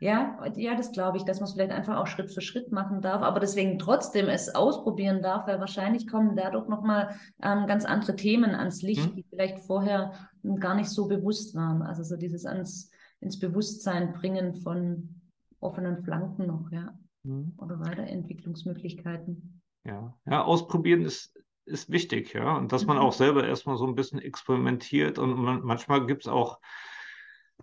Ja, 0.01 0.39
ja, 0.57 0.75
das 0.75 0.93
glaube 0.93 1.19
ich, 1.19 1.25
dass 1.25 1.41
man 1.41 1.47
es 1.47 1.53
vielleicht 1.53 1.73
einfach 1.73 1.99
auch 1.99 2.07
Schritt 2.07 2.31
für 2.31 2.41
Schritt 2.41 2.73
machen 2.73 3.03
darf, 3.03 3.21
aber 3.21 3.39
deswegen 3.39 3.79
trotzdem 3.79 4.29
es 4.29 4.55
ausprobieren 4.55 5.21
darf, 5.21 5.47
weil 5.47 5.61
wahrscheinlich 5.61 6.09
kommen 6.09 6.37
dadurch 6.37 6.69
nochmal 6.69 7.15
ähm, 7.43 7.67
ganz 7.67 7.85
andere 7.85 8.17
Themen 8.17 8.55
ans 8.55 8.81
Licht, 8.81 9.11
mhm. 9.11 9.17
die 9.17 9.27
vielleicht 9.29 9.59
vorher 9.61 10.13
gar 10.59 10.75
nicht 10.75 10.89
so 10.89 11.07
bewusst 11.07 11.55
waren. 11.55 11.83
Also 11.83 12.03
so 12.03 12.17
dieses 12.17 12.47
ans, 12.47 12.91
ins 13.21 13.39
Bewusstsein 13.39 14.15
bringen 14.15 14.55
von 14.55 15.21
offenen 15.61 16.03
Flanken 16.03 16.47
noch, 16.47 16.73
ja. 16.73 16.99
Mhm. 17.23 17.53
Oder 17.59 17.79
Weiterentwicklungsmöglichkeiten. 17.81 19.61
Ja, 19.85 20.17
ja, 20.25 20.43
ausprobieren 20.43 21.05
ist, 21.05 21.39
ist 21.67 21.91
wichtig, 21.91 22.33
ja. 22.33 22.57
Und 22.57 22.73
dass 22.73 22.87
man 22.87 22.97
mhm. 22.97 23.03
auch 23.03 23.13
selber 23.13 23.47
erstmal 23.47 23.77
so 23.77 23.87
ein 23.87 23.95
bisschen 23.95 24.21
experimentiert 24.21 25.19
und 25.19 25.39
man, 25.39 25.61
manchmal 25.61 26.07
gibt 26.07 26.23
es 26.23 26.29
auch 26.29 26.59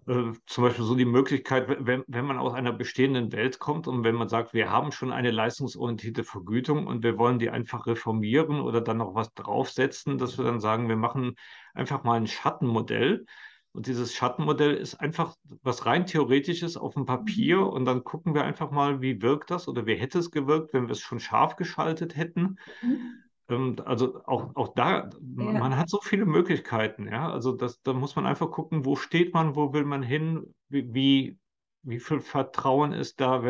äh, 0.08 0.32
zum 0.46 0.64
Beispiel 0.64 0.86
so 0.86 0.96
die 0.96 1.06
Möglichkeit, 1.06 1.68
wenn, 1.80 2.04
wenn 2.08 2.26
man 2.26 2.38
aus 2.38 2.54
einer 2.54 2.72
bestehenden 2.74 3.32
Welt 3.32 3.60
kommt 3.60 3.88
und 3.88 4.04
wenn 4.04 4.16
man 4.16 4.30
sagt, 4.30 4.54
wir 4.54 4.70
haben 4.70 4.92
schon 4.92 5.12
eine 5.12 5.32
leistungsorientierte 5.32 6.24
Vergütung 6.24 6.88
und 6.88 7.04
wir 7.04 7.18
wollen 7.18 7.40
die 7.40 7.50
einfach 7.50 7.88
reformieren 7.88 8.62
oder 8.62 8.82
dann 8.82 8.98
noch 8.98 9.16
was 9.16 9.34
draufsetzen, 9.34 10.18
dass 10.18 10.38
wir 10.38 10.46
dann 10.46 10.60
sagen, 10.60 10.90
wir 10.90 10.98
machen 10.98 11.36
einfach 11.74 12.04
mal 12.04 12.16
ein 12.16 12.28
Schattenmodell. 12.28 13.26
Und 13.72 13.86
dieses 13.86 14.14
Schattenmodell 14.14 14.74
ist 14.74 14.96
einfach 14.96 15.36
was 15.62 15.86
rein 15.86 16.06
theoretisches 16.06 16.78
auf 16.78 16.96
dem 16.96 17.06
Papier 17.06 17.62
und 17.68 17.86
dann 17.86 18.04
gucken 18.04 18.34
wir 18.34 18.44
einfach 18.44 18.72
mal, 18.72 19.02
wie 19.02 19.22
wirkt 19.22 19.52
das 19.52 19.68
oder 19.68 19.86
wie 19.86 19.96
hätte 19.96 20.20
es 20.20 20.32
gewirkt, 20.32 20.74
wenn 20.74 20.88
wir 20.88 20.94
es 20.94 21.00
schon 21.00 21.20
scharf 21.20 21.56
geschaltet 21.56 22.16
hätten. 22.16 22.58
Mhm. 22.82 23.24
Ähm, 23.50 23.78
also 23.86 24.22
auch, 24.26 24.56
auch 24.56 24.74
da, 24.74 25.10
ja. 25.38 25.52
man 25.52 25.78
hat 25.78 25.90
so 25.90 26.00
viele 26.02 26.26
Möglichkeiten, 26.26 27.08
ja. 27.08 27.32
Also 27.32 27.54
das, 27.54 27.82
da 27.82 27.94
muss 27.94 28.16
man 28.16 28.26
einfach 28.26 28.52
gucken, 28.52 28.86
wo 28.86 28.96
steht 28.96 29.34
man, 29.34 29.56
wo 29.56 29.74
will 29.74 29.86
man 29.86 30.04
hin, 30.04 30.54
wie, 30.70 31.40
wie, 31.84 32.00
viel 32.00 32.20
Vertrauen 32.20 32.92
ist 32.92 33.22
da, 33.22 33.44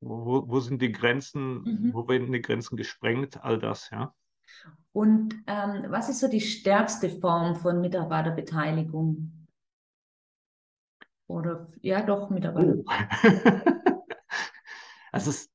wo, 0.00 0.44
wo 0.46 0.60
sind 0.60 0.82
die 0.82 0.92
Grenzen, 0.92 1.62
mhm. 1.62 1.94
wo 1.94 2.06
werden 2.08 2.30
die 2.32 2.42
Grenzen 2.42 2.76
gesprengt, 2.76 3.42
all 3.42 3.58
das, 3.58 3.90
ja. 3.90 4.14
Und 4.92 5.34
ähm, 5.46 5.86
was 5.88 6.08
ist 6.08 6.20
so 6.20 6.28
die 6.28 6.40
stärkste 6.40 7.08
Form 7.08 7.54
von 7.54 7.80
Mitarbeiterbeteiligung? 7.80 9.46
Oder 11.26 11.66
ja, 11.82 12.02
doch, 12.02 12.30
Mitarbeiter. 12.30 12.76
Oh. 12.78 14.00
das 15.12 15.26
ist, 15.26 15.52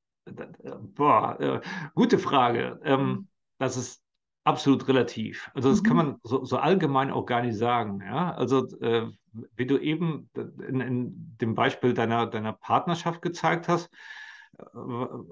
boah, 0.96 1.40
äh, 1.40 1.62
gute 1.94 2.20
Frage. 2.20 2.80
Ähm, 2.84 3.02
mhm 3.02 3.28
das 3.64 3.78
ist 3.78 4.04
absolut 4.44 4.88
relativ. 4.88 5.50
Also 5.54 5.70
das 5.70 5.82
mhm. 5.82 5.86
kann 5.86 5.98
man 5.98 6.20
so, 6.24 6.44
so, 6.44 6.58
allgemein 6.58 7.12
auch 7.12 7.26
gar 7.26 7.42
nicht 7.42 7.58
sagen. 7.58 8.02
Ja? 8.06 8.34
Also 8.34 8.68
äh, 8.80 9.08
wie 9.56 9.66
du 9.66 9.78
eben 9.78 10.30
in, 10.68 10.82
in, 10.82 11.38
dem 11.42 11.56
Beispiel 11.56 11.94
deiner, 11.94 12.28
deiner 12.28 12.54
Partnerschaft 12.54 13.22
gezeigt 13.22 13.68
hast, 13.68 13.90
äh, 14.58 14.64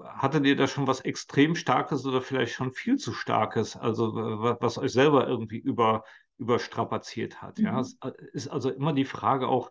hattet 0.04 0.46
ihr 0.46 0.56
da 0.56 0.66
schon 0.66 0.86
was 0.86 1.00
extrem 1.00 1.54
Starkes 1.54 2.06
oder 2.06 2.22
vielleicht 2.22 2.54
schon 2.54 2.72
viel 2.72 2.96
zu 2.96 3.12
Starkes, 3.12 3.76
also 3.76 4.14
was 4.14 4.78
euch 4.78 4.92
selber 4.92 5.28
irgendwie 5.28 5.58
über, 5.58 6.04
überstrapaziert 6.38 7.42
hat. 7.42 7.58
Mhm. 7.58 7.64
Ja? 7.66 7.80
Es 7.80 7.98
äh, 8.02 8.12
ist 8.32 8.48
also 8.48 8.70
immer 8.70 8.92
die 8.92 9.04
Frage 9.04 9.48
auch, 9.48 9.70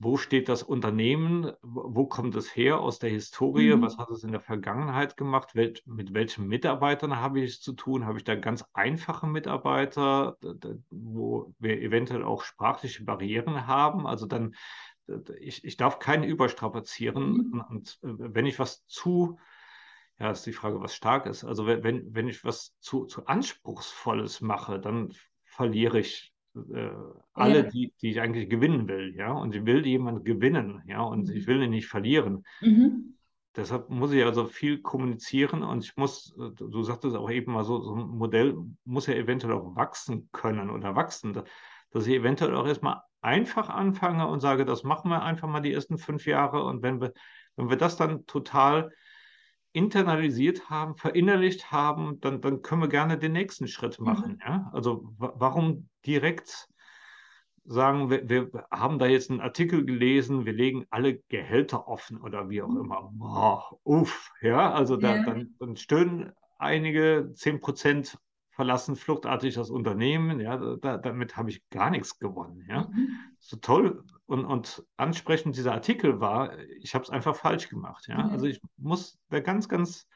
wo 0.00 0.16
steht 0.16 0.48
das 0.48 0.62
Unternehmen, 0.62 1.52
wo 1.62 2.06
kommt 2.06 2.36
es 2.36 2.54
her 2.54 2.78
aus 2.80 3.00
der 3.00 3.10
Historie, 3.10 3.74
mhm. 3.74 3.82
was 3.82 3.98
hat 3.98 4.10
es 4.10 4.22
in 4.22 4.30
der 4.30 4.40
Vergangenheit 4.40 5.16
gemacht, 5.16 5.54
mit 5.54 5.82
welchen 5.86 6.46
Mitarbeitern 6.46 7.16
habe 7.16 7.40
ich 7.40 7.50
es 7.54 7.60
zu 7.60 7.72
tun, 7.72 8.06
habe 8.06 8.18
ich 8.18 8.24
da 8.24 8.36
ganz 8.36 8.64
einfache 8.74 9.26
Mitarbeiter, 9.26 10.36
wo 10.90 11.52
wir 11.58 11.80
eventuell 11.82 12.22
auch 12.22 12.42
sprachliche 12.42 13.04
Barrieren 13.04 13.66
haben, 13.66 14.06
also 14.06 14.26
dann, 14.26 14.54
ich, 15.40 15.64
ich 15.64 15.76
darf 15.76 15.98
keinen 15.98 16.24
überstrapazieren 16.24 17.32
mhm. 17.32 17.64
und 17.68 17.98
wenn 18.02 18.46
ich 18.46 18.58
was 18.58 18.86
zu 18.86 19.38
ja, 20.20 20.32
ist 20.32 20.46
die 20.46 20.52
Frage, 20.52 20.80
was 20.80 20.94
stark 20.94 21.26
ist. 21.26 21.44
Also 21.44 21.66
wenn, 21.66 22.12
wenn 22.12 22.26
ich 22.26 22.44
was 22.44 22.76
zu, 22.80 23.04
zu 23.04 23.26
anspruchsvolles 23.26 24.40
mache, 24.40 24.80
dann 24.80 25.12
verliere 25.44 26.00
ich 26.00 26.32
äh, 26.54 26.90
alle, 27.32 27.56
ja. 27.56 27.62
die, 27.62 27.92
die 28.00 28.10
ich 28.10 28.20
eigentlich 28.20 28.48
gewinnen 28.48 28.88
will, 28.88 29.14
ja. 29.16 29.32
Und 29.32 29.54
ich 29.54 29.64
will 29.64 29.86
jemanden 29.86 30.24
gewinnen, 30.24 30.82
ja, 30.86 31.02
und 31.02 31.28
mhm. 31.28 31.36
ich 31.36 31.46
will 31.46 31.62
ihn 31.62 31.70
nicht 31.70 31.88
verlieren. 31.88 32.44
Mhm. 32.60 33.14
Deshalb 33.56 33.90
muss 33.90 34.12
ich 34.12 34.24
also 34.24 34.46
viel 34.46 34.80
kommunizieren 34.82 35.62
und 35.62 35.84
ich 35.84 35.96
muss, 35.96 36.32
äh, 36.38 36.50
du 36.54 36.82
sagtest 36.82 37.16
auch 37.16 37.30
eben 37.30 37.52
mal 37.52 37.64
so, 37.64 37.80
so 37.80 37.94
ein 37.94 38.08
Modell 38.08 38.56
muss 38.84 39.06
ja 39.06 39.14
eventuell 39.14 39.54
auch 39.54 39.74
wachsen 39.74 40.28
können 40.32 40.70
oder 40.70 40.94
wachsen, 40.94 41.42
dass 41.90 42.06
ich 42.06 42.14
eventuell 42.14 42.54
auch 42.54 42.66
erstmal 42.66 43.00
einfach 43.20 43.68
anfange 43.68 44.28
und 44.28 44.40
sage, 44.40 44.64
das 44.64 44.84
machen 44.84 45.10
wir 45.10 45.22
einfach 45.22 45.48
mal 45.48 45.60
die 45.60 45.72
ersten 45.72 45.98
fünf 45.98 46.26
Jahre 46.26 46.62
und 46.64 46.82
wenn 46.82 47.00
wir, 47.00 47.12
wenn 47.56 47.68
wir 47.68 47.76
das 47.76 47.96
dann 47.96 48.26
total 48.26 48.92
internalisiert 49.72 50.70
haben, 50.70 50.96
verinnerlicht 50.96 51.70
haben, 51.70 52.20
dann, 52.20 52.40
dann 52.40 52.62
können 52.62 52.82
wir 52.82 52.88
gerne 52.88 53.18
den 53.18 53.32
nächsten 53.32 53.68
Schritt 53.68 53.98
mhm. 53.98 54.06
machen. 54.06 54.32
Mhm. 54.32 54.40
Ja? 54.44 54.70
Also 54.72 55.12
warum 55.18 55.88
direkt 56.06 56.68
sagen, 57.64 58.08
wir, 58.10 58.28
wir, 58.28 58.66
haben 58.70 58.98
da 58.98 59.06
jetzt 59.06 59.30
einen 59.30 59.40
Artikel 59.40 59.84
gelesen, 59.84 60.46
wir 60.46 60.54
legen 60.54 60.86
alle 60.90 61.18
Gehälter 61.28 61.86
offen 61.86 62.20
oder 62.20 62.48
wie 62.48 62.62
auch 62.62 62.68
mhm. 62.68 62.80
immer. 62.80 63.10
Boah, 63.12 63.78
uff, 63.84 64.32
ja, 64.40 64.72
also 64.72 64.96
da, 64.96 65.16
ja. 65.16 65.22
Dann, 65.24 65.54
dann 65.58 65.76
stöhnen 65.76 66.32
einige, 66.58 67.30
10 67.34 67.60
Prozent 67.60 68.18
verlassen 68.50 68.96
fluchtartig 68.96 69.54
das 69.54 69.70
Unternehmen, 69.70 70.40
ja, 70.40 70.56
da, 70.76 70.96
damit 70.96 71.36
habe 71.36 71.50
ich 71.50 71.68
gar 71.68 71.90
nichts 71.90 72.18
gewonnen, 72.18 72.66
ja. 72.68 72.88
Mhm. 72.88 73.08
So 73.38 73.56
toll 73.56 74.04
und, 74.26 74.44
und 74.44 74.84
ansprechend 74.96 75.56
dieser 75.56 75.72
Artikel 75.72 76.20
war, 76.20 76.58
ich 76.80 76.94
habe 76.94 77.04
es 77.04 77.10
einfach 77.10 77.34
falsch 77.34 77.68
gemacht, 77.68 78.06
ja. 78.08 78.24
Mhm. 78.24 78.30
Also 78.30 78.46
ich 78.46 78.60
muss 78.76 79.18
da 79.30 79.40
ganz, 79.40 79.68
ganz 79.68 80.06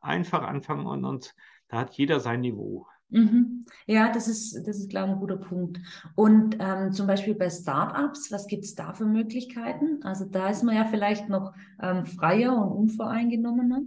einfach 0.00 0.42
anfangen 0.42 0.86
und, 0.86 1.04
und 1.04 1.34
da 1.68 1.78
hat 1.78 1.94
jeder 1.94 2.20
sein 2.20 2.40
Niveau. 2.40 2.86
Mhm. 3.10 3.64
Ja, 3.86 4.12
das 4.12 4.28
ist, 4.28 4.54
das 4.66 4.78
ist, 4.78 4.90
glaube 4.90 5.08
ich, 5.08 5.14
ein 5.14 5.20
guter 5.20 5.36
Punkt. 5.38 5.80
Und 6.14 6.56
ähm, 6.60 6.92
zum 6.92 7.06
Beispiel 7.06 7.34
bei 7.34 7.48
Startups, 7.48 8.30
was 8.30 8.46
gibt 8.46 8.64
es 8.64 8.74
da 8.74 8.92
für 8.92 9.06
Möglichkeiten? 9.06 10.02
Also 10.02 10.26
da 10.26 10.48
ist 10.50 10.62
man 10.62 10.76
ja 10.76 10.84
vielleicht 10.84 11.28
noch 11.28 11.54
ähm, 11.80 12.04
freier 12.04 12.54
und 12.54 12.72
unvoreingenommener. 12.72 13.82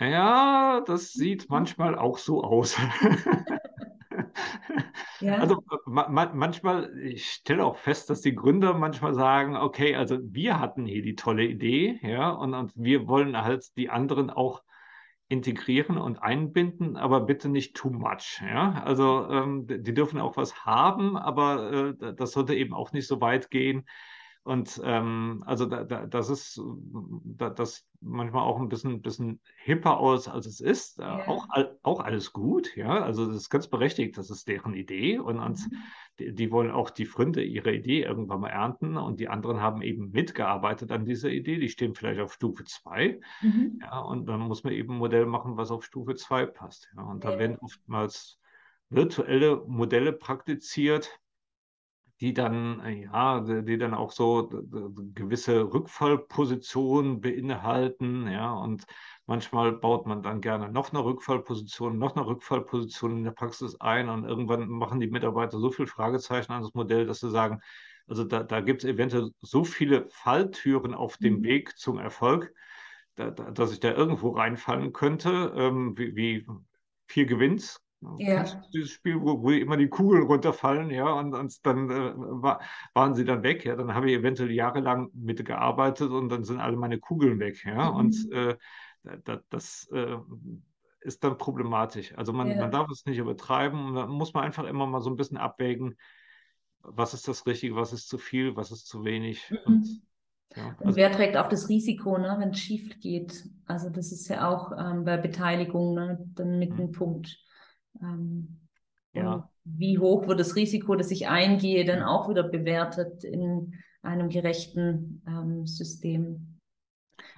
Ja, 0.00 0.82
das 0.86 1.12
sieht 1.12 1.48
manchmal 1.48 1.96
auch 1.96 2.18
so 2.18 2.44
aus. 2.44 2.76
Ja. 5.28 5.38
Also 5.38 5.62
ma 5.84 6.08
manchmal, 6.08 6.96
ich 6.98 7.30
stelle 7.30 7.64
auch 7.64 7.76
fest, 7.76 8.08
dass 8.08 8.22
die 8.22 8.34
Gründer 8.34 8.72
manchmal 8.74 9.14
sagen, 9.14 9.56
okay, 9.56 9.94
also 9.94 10.18
wir 10.22 10.58
hatten 10.58 10.86
hier 10.86 11.02
die 11.02 11.16
tolle 11.16 11.44
Idee, 11.44 12.00
ja, 12.02 12.30
und, 12.30 12.54
und 12.54 12.72
wir 12.74 13.06
wollen 13.06 13.36
halt 13.36 13.76
die 13.76 13.90
anderen 13.90 14.30
auch 14.30 14.62
integrieren 15.28 15.98
und 15.98 16.22
einbinden, 16.22 16.96
aber 16.96 17.20
bitte 17.20 17.50
nicht 17.50 17.76
too 17.76 17.90
much. 17.90 18.40
Ja? 18.42 18.82
Also 18.84 19.28
ähm, 19.30 19.66
die 19.66 19.92
dürfen 19.92 20.18
auch 20.20 20.38
was 20.38 20.64
haben, 20.64 21.18
aber 21.18 21.94
äh, 22.00 22.14
das 22.14 22.32
sollte 22.32 22.54
eben 22.54 22.72
auch 22.72 22.92
nicht 22.92 23.06
so 23.06 23.20
weit 23.20 23.50
gehen. 23.50 23.84
Und 24.48 24.80
ähm, 24.82 25.42
also 25.44 25.66
da, 25.66 25.84
da, 25.84 26.06
das 26.06 26.30
ist 26.30 26.58
da, 27.22 27.50
das 27.50 27.86
manchmal 28.00 28.44
auch 28.44 28.58
ein 28.58 28.70
bisschen, 28.70 29.02
bisschen 29.02 29.40
hipper 29.62 29.98
aus, 29.98 30.26
als 30.26 30.46
es 30.46 30.62
ist. 30.62 31.00
Ja. 31.00 31.28
Auch, 31.28 31.46
auch 31.82 32.00
alles 32.00 32.32
gut, 32.32 32.74
ja. 32.74 33.02
Also 33.02 33.26
das 33.26 33.36
ist 33.36 33.50
ganz 33.50 33.68
berechtigt, 33.68 34.16
das 34.16 34.30
ist 34.30 34.48
deren 34.48 34.72
Idee. 34.72 35.18
Und, 35.18 35.38
und 35.38 35.58
mhm. 35.58 35.76
die, 36.18 36.34
die, 36.34 36.50
wollen 36.50 36.70
auch 36.70 36.88
die 36.88 37.04
Fründe 37.04 37.44
ihrer 37.44 37.72
Idee 37.72 38.04
irgendwann 38.04 38.40
mal 38.40 38.48
ernten. 38.48 38.96
Und 38.96 39.20
die 39.20 39.28
anderen 39.28 39.60
haben 39.60 39.82
eben 39.82 40.12
mitgearbeitet 40.12 40.92
an 40.92 41.04
dieser 41.04 41.28
Idee. 41.28 41.58
Die 41.58 41.68
stehen 41.68 41.94
vielleicht 41.94 42.20
auf 42.20 42.32
Stufe 42.32 42.64
2. 42.64 43.20
Mhm. 43.42 43.80
Ja, 43.82 43.98
und 43.98 44.24
dann 44.30 44.40
muss 44.40 44.64
man 44.64 44.72
eben 44.72 44.94
ein 44.94 44.98
Modell 44.98 45.26
machen, 45.26 45.58
was 45.58 45.70
auf 45.70 45.84
Stufe 45.84 46.14
2 46.14 46.46
passt. 46.46 46.90
Ja. 46.96 47.02
Und 47.02 47.22
da 47.22 47.32
ja. 47.32 47.38
werden 47.38 47.58
oftmals 47.60 48.40
virtuelle 48.88 49.62
Modelle 49.66 50.14
praktiziert 50.14 51.20
die 52.20 52.34
dann, 52.34 52.80
äh, 52.80 53.04
ja, 53.04 53.40
die 53.40 53.78
dann 53.78 53.94
auch 53.94 54.12
so 54.12 54.48
gewisse 55.14 55.72
Rückfallpositionen 55.72 57.20
beinhalten, 57.20 58.26
ja, 58.28 58.52
und 58.52 58.84
manchmal 59.26 59.72
baut 59.72 60.06
man 60.06 60.22
dann 60.22 60.40
gerne 60.40 60.70
noch 60.70 60.92
eine 60.92 61.04
Rückfallposition, 61.04 61.98
noch 61.98 62.16
eine 62.16 62.26
Rückfallposition 62.26 63.18
in 63.18 63.24
der 63.24 63.30
Praxis 63.32 63.80
ein 63.80 64.08
und 64.08 64.24
irgendwann 64.24 64.68
machen 64.68 65.00
die 65.00 65.08
Mitarbeiter 65.08 65.58
so 65.58 65.70
viel 65.70 65.86
Fragezeichen 65.86 66.52
an 66.52 66.62
das 66.62 66.74
Modell, 66.74 67.06
dass 67.06 67.20
sie 67.20 67.30
sagen, 67.30 67.60
also 68.08 68.24
da, 68.24 68.42
da 68.42 68.60
gibt 68.60 68.82
es 68.82 68.90
eventuell 68.90 69.30
so 69.40 69.64
viele 69.64 70.08
Falltüren 70.10 70.94
auf 70.94 71.18
dem 71.18 71.38
mhm. 71.38 71.44
Weg 71.44 71.78
zum 71.78 71.98
Erfolg, 71.98 72.52
da, 73.14 73.30
da, 73.30 73.50
dass 73.50 73.72
ich 73.72 73.80
da 73.80 73.92
irgendwo 73.92 74.30
reinfallen 74.30 74.92
könnte, 74.92 75.52
ähm, 75.54 75.96
wie, 75.96 76.16
wie 76.16 76.46
vier 77.06 77.26
Gewinns 77.26 77.80
ja. 78.18 78.44
Dieses 78.72 78.90
Spiel, 78.90 79.20
wo, 79.20 79.42
wo, 79.42 79.50
immer 79.50 79.76
die 79.76 79.88
Kugeln 79.88 80.24
runterfallen, 80.24 80.90
ja, 80.90 81.10
und, 81.12 81.34
und 81.34 81.66
dann 81.66 81.90
äh, 81.90 82.12
war, 82.16 82.60
waren 82.94 83.14
sie 83.14 83.24
dann 83.24 83.42
weg, 83.42 83.64
ja, 83.64 83.76
dann 83.76 83.94
habe 83.94 84.10
ich 84.10 84.16
eventuell 84.16 84.50
jahrelang 84.50 85.10
mitgearbeitet 85.14 86.10
und 86.10 86.28
dann 86.28 86.44
sind 86.44 86.60
alle 86.60 86.76
meine 86.76 86.98
Kugeln 86.98 87.40
weg, 87.40 87.64
ja, 87.64 87.90
mhm. 87.90 87.96
und 87.96 88.32
äh, 88.32 88.56
das, 89.24 89.40
das 89.50 89.88
äh, 89.92 90.16
ist 91.00 91.24
dann 91.24 91.38
problematisch. 91.38 92.16
Also 92.16 92.32
man, 92.32 92.50
ja. 92.50 92.56
man 92.56 92.70
darf 92.70 92.90
es 92.90 93.04
nicht 93.04 93.18
übertreiben, 93.18 93.94
da 93.94 94.06
muss 94.06 94.34
man 94.34 94.44
einfach 94.44 94.64
immer 94.64 94.86
mal 94.86 95.00
so 95.00 95.10
ein 95.10 95.16
bisschen 95.16 95.38
abwägen, 95.38 95.96
was 96.80 97.14
ist 97.14 97.26
das 97.26 97.46
Richtige, 97.46 97.76
was 97.76 97.92
ist 97.92 98.08
zu 98.08 98.18
viel, 98.18 98.56
was 98.56 98.70
ist 98.70 98.86
zu 98.86 99.04
wenig. 99.04 99.50
Mhm. 99.50 99.58
Und, 99.66 99.86
ja, 100.56 100.68
also, 100.68 100.84
und 100.84 100.96
wer 100.96 101.12
trägt 101.12 101.36
auch 101.36 101.48
das 101.48 101.68
Risiko, 101.68 102.16
ne, 102.16 102.36
wenn 102.38 102.50
es 102.50 102.60
schief 102.60 102.98
geht? 103.00 103.44
Also 103.66 103.90
das 103.90 104.12
ist 104.12 104.28
ja 104.28 104.48
auch 104.48 104.72
ähm, 104.78 105.04
bei 105.04 105.16
Beteiligung 105.16 105.94
ne, 105.94 106.18
dann 106.34 106.58
mit 106.58 106.70
mhm. 106.70 106.80
einem 106.80 106.92
Punkt. 106.92 107.38
Ähm, 108.00 108.58
ja. 109.12 109.48
Wie 109.64 109.98
hoch 109.98 110.26
wird 110.26 110.40
das 110.40 110.56
Risiko, 110.56 110.94
dass 110.94 111.10
ich 111.10 111.28
eingehe, 111.28 111.84
dann 111.84 112.02
auch 112.02 112.28
wieder 112.28 112.42
bewertet 112.42 113.24
in 113.24 113.74
einem 114.02 114.28
gerechten 114.28 115.22
ähm, 115.26 115.66
System? 115.66 116.58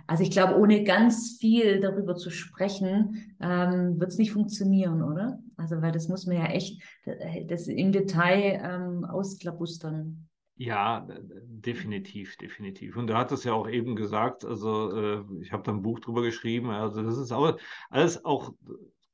Also 0.06 0.22
ich 0.22 0.30
glaube, 0.30 0.58
ohne 0.58 0.84
ganz 0.84 1.38
viel 1.40 1.80
darüber 1.80 2.16
zu 2.16 2.30
sprechen, 2.30 3.34
ähm, 3.40 3.98
wird 3.98 4.10
es 4.10 4.18
nicht 4.18 4.32
funktionieren, 4.32 5.02
oder? 5.02 5.38
Also 5.56 5.80
weil 5.82 5.92
das 5.92 6.08
muss 6.08 6.26
man 6.26 6.36
ja 6.36 6.46
echt 6.46 6.82
das 7.46 7.66
im 7.68 7.92
Detail 7.92 8.60
ähm, 8.62 9.04
ausklabustern. 9.04 10.28
Ja, 10.56 11.06
definitiv, 11.44 12.36
definitiv. 12.36 12.96
Und 12.96 13.06
du 13.06 13.16
hattest 13.16 13.44
ja 13.46 13.54
auch 13.54 13.68
eben 13.68 13.96
gesagt, 13.96 14.44
also 14.44 14.94
äh, 14.94 15.24
ich 15.40 15.52
habe 15.52 15.62
da 15.62 15.72
ein 15.72 15.80
Buch 15.80 16.00
drüber 16.00 16.22
geschrieben, 16.22 16.68
also 16.68 17.02
das 17.02 17.16
ist 17.16 17.32
auch 17.32 17.56
alles 17.88 18.24
auch 18.24 18.52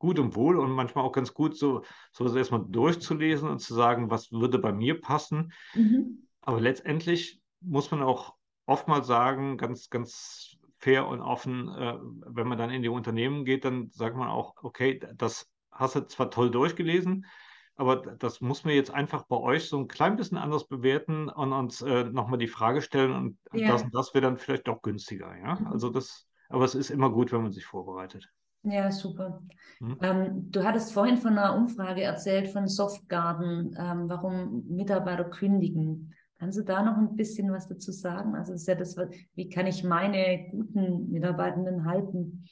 gut 0.07 0.21
und 0.21 0.37
wohl 0.37 0.57
und 0.57 0.71
manchmal 0.71 1.05
auch 1.05 1.11
ganz 1.11 1.35
gut, 1.35 1.57
so 1.57 1.83
sowas 2.13 2.37
erstmal 2.37 2.65
durchzulesen 2.69 3.49
und 3.49 3.59
zu 3.59 3.75
sagen, 3.75 4.09
was 4.09 4.31
würde 4.31 4.61
bei 4.61 4.73
mir 4.73 5.01
passen. 5.01 5.53
Mhm. 5.75 6.29
Aber 6.43 6.61
letztendlich 6.61 7.41
muss 7.61 7.91
man 7.91 8.03
auch 8.03 8.37
oftmals 8.67 9.09
sagen, 9.09 9.57
ganz, 9.57 9.91
ganz 9.91 10.59
fair 10.79 11.09
und 11.09 11.21
offen, 11.23 11.69
äh, 11.71 11.99
wenn 12.27 12.47
man 12.47 12.57
dann 12.57 12.71
in 12.71 12.83
die 12.83 12.89
Unternehmen 12.89 13.45
geht, 13.45 13.65
dann 13.65 13.91
sagt 13.91 14.17
man 14.17 14.29
auch, 14.29 14.55
okay, 14.63 15.01
das 15.17 15.51
hast 15.73 15.97
du 15.97 16.07
zwar 16.07 16.31
toll 16.31 16.53
durchgelesen, 16.53 17.27
aber 17.75 17.97
das 17.97 18.41
muss 18.41 18.65
man 18.65 18.75
jetzt 18.75 18.93
einfach 18.93 19.25
bei 19.25 19.37
euch 19.37 19.69
so 19.69 19.77
ein 19.77 19.89
klein 19.89 20.15
bisschen 20.15 20.39
anders 20.39 20.69
bewerten 20.69 21.29
und 21.29 21.53
uns 21.53 21.83
äh, 21.83 22.05
nochmal 22.05 22.39
die 22.39 22.47
Frage 22.47 22.81
stellen 22.81 23.13
und 23.13 23.39
ja. 23.53 23.73
das 23.73 23.83
und 23.83 23.93
das 23.93 24.15
wäre 24.15 24.23
dann 24.23 24.39
vielleicht 24.39 24.69
doch 24.69 24.83
günstiger. 24.83 25.37
Ja, 25.37 25.57
mhm. 25.57 25.67
also 25.67 25.91
das, 25.91 26.29
aber 26.49 26.65
es 26.65 26.77
ist 26.77 26.91
immer 26.91 27.11
gut, 27.11 27.33
wenn 27.33 27.43
man 27.43 27.53
sich 27.53 27.65
vorbereitet. 27.65 28.31
Ja, 28.69 28.91
super. 28.91 29.41
Hm? 29.79 29.99
Ähm, 30.03 30.51
du 30.51 30.65
hattest 30.65 30.93
vorhin 30.93 31.19
von 31.19 31.39
einer 31.39 31.55
Umfrage 31.55 32.03
erzählt 32.03 32.49
von 32.49 32.67
Softgarden, 32.67 33.77
ähm, 33.79 34.09
warum 34.09 34.65
Mitarbeiter 34.69 35.25
kündigen. 35.25 36.13
Kannst 36.39 36.59
du 36.59 36.63
da 36.63 36.83
noch 36.83 36.97
ein 36.97 37.17
bisschen 37.17 37.53
was 37.53 37.69
dazu 37.69 37.93
sagen? 37.93 38.35
Also 38.35 38.53
ist 38.53 38.67
ja 38.67 38.75
das, 38.75 38.97
wie 39.35 39.49
kann 39.49 39.67
ich 39.67 39.85
meine 39.85 40.49
guten 40.51 41.11
Mitarbeitenden 41.11 41.85
halten? 41.85 42.45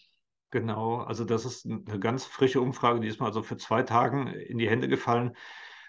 Genau, 0.50 0.98
also 0.98 1.24
das 1.24 1.44
ist 1.44 1.66
eine 1.66 1.98
ganz 1.98 2.24
frische 2.24 2.61
Umfrage, 2.61 3.00
die 3.00 3.09
ist 3.09 3.20
mal 3.20 3.33
so 3.33 3.42
für 3.42 3.57
zwei 3.57 3.83
Tagen 3.83 4.29
in 4.29 4.59
die 4.59 4.70
Hände 4.70 4.87
gefallen. 4.87 5.33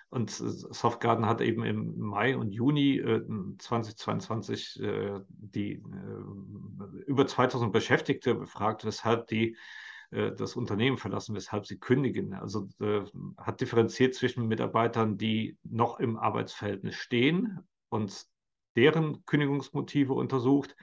Und 0.09 0.31
Softgarden 0.31 1.25
hat 1.27 1.41
eben 1.41 1.63
im 1.63 1.97
Mai 1.99 2.35
und 2.35 2.51
Juni 2.51 2.97
äh, 2.97 3.21
2022 3.59 4.81
äh, 4.81 5.19
die 5.27 5.73
äh, 5.73 7.01
über 7.05 7.27
2000 7.27 7.71
Beschäftigte 7.71 8.33
befragt, 8.33 8.85
weshalb 8.85 9.27
die 9.27 9.51
äh, 9.51 9.55
das 10.11 10.55
Unternehmen 10.55 10.97
verlassen, 10.97 11.35
weshalb 11.35 11.65
sie 11.65 11.79
kündigen. 11.79 12.33
Also 12.33 12.69
äh, 12.79 13.03
hat 13.37 13.61
differenziert 13.61 14.15
zwischen 14.15 14.47
Mitarbeitern, 14.47 15.17
die 15.17 15.57
noch 15.63 15.99
im 15.99 16.17
Arbeitsverhältnis 16.17 16.95
stehen 16.95 17.59
und 17.89 18.25
deren 18.75 19.25
Kündigungsmotive 19.25 20.13
untersucht. 20.13 20.75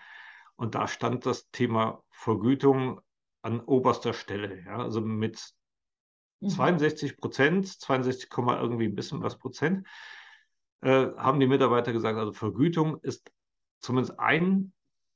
Und 0.56 0.74
da 0.74 0.88
stand 0.88 1.26
das 1.26 1.50
Thema 1.50 2.02
Vergütung 2.10 3.00
an 3.42 3.60
oberster 3.60 4.12
Stelle. 4.12 4.62
Ja? 4.64 4.78
Also 4.78 5.00
mit 5.00 5.52
62 6.46 7.12
mhm. 7.12 7.16
Prozent, 7.20 7.68
62, 7.68 8.28
irgendwie 8.36 8.86
ein 8.86 8.94
bisschen 8.94 9.22
was 9.22 9.38
Prozent, 9.38 9.86
äh, 10.80 11.08
haben 11.16 11.40
die 11.40 11.46
Mitarbeiter 11.46 11.92
gesagt, 11.92 12.18
also 12.18 12.32
Vergütung 12.32 12.98
ist 13.02 13.30
zumindest 13.80 14.18
ein 14.18 14.72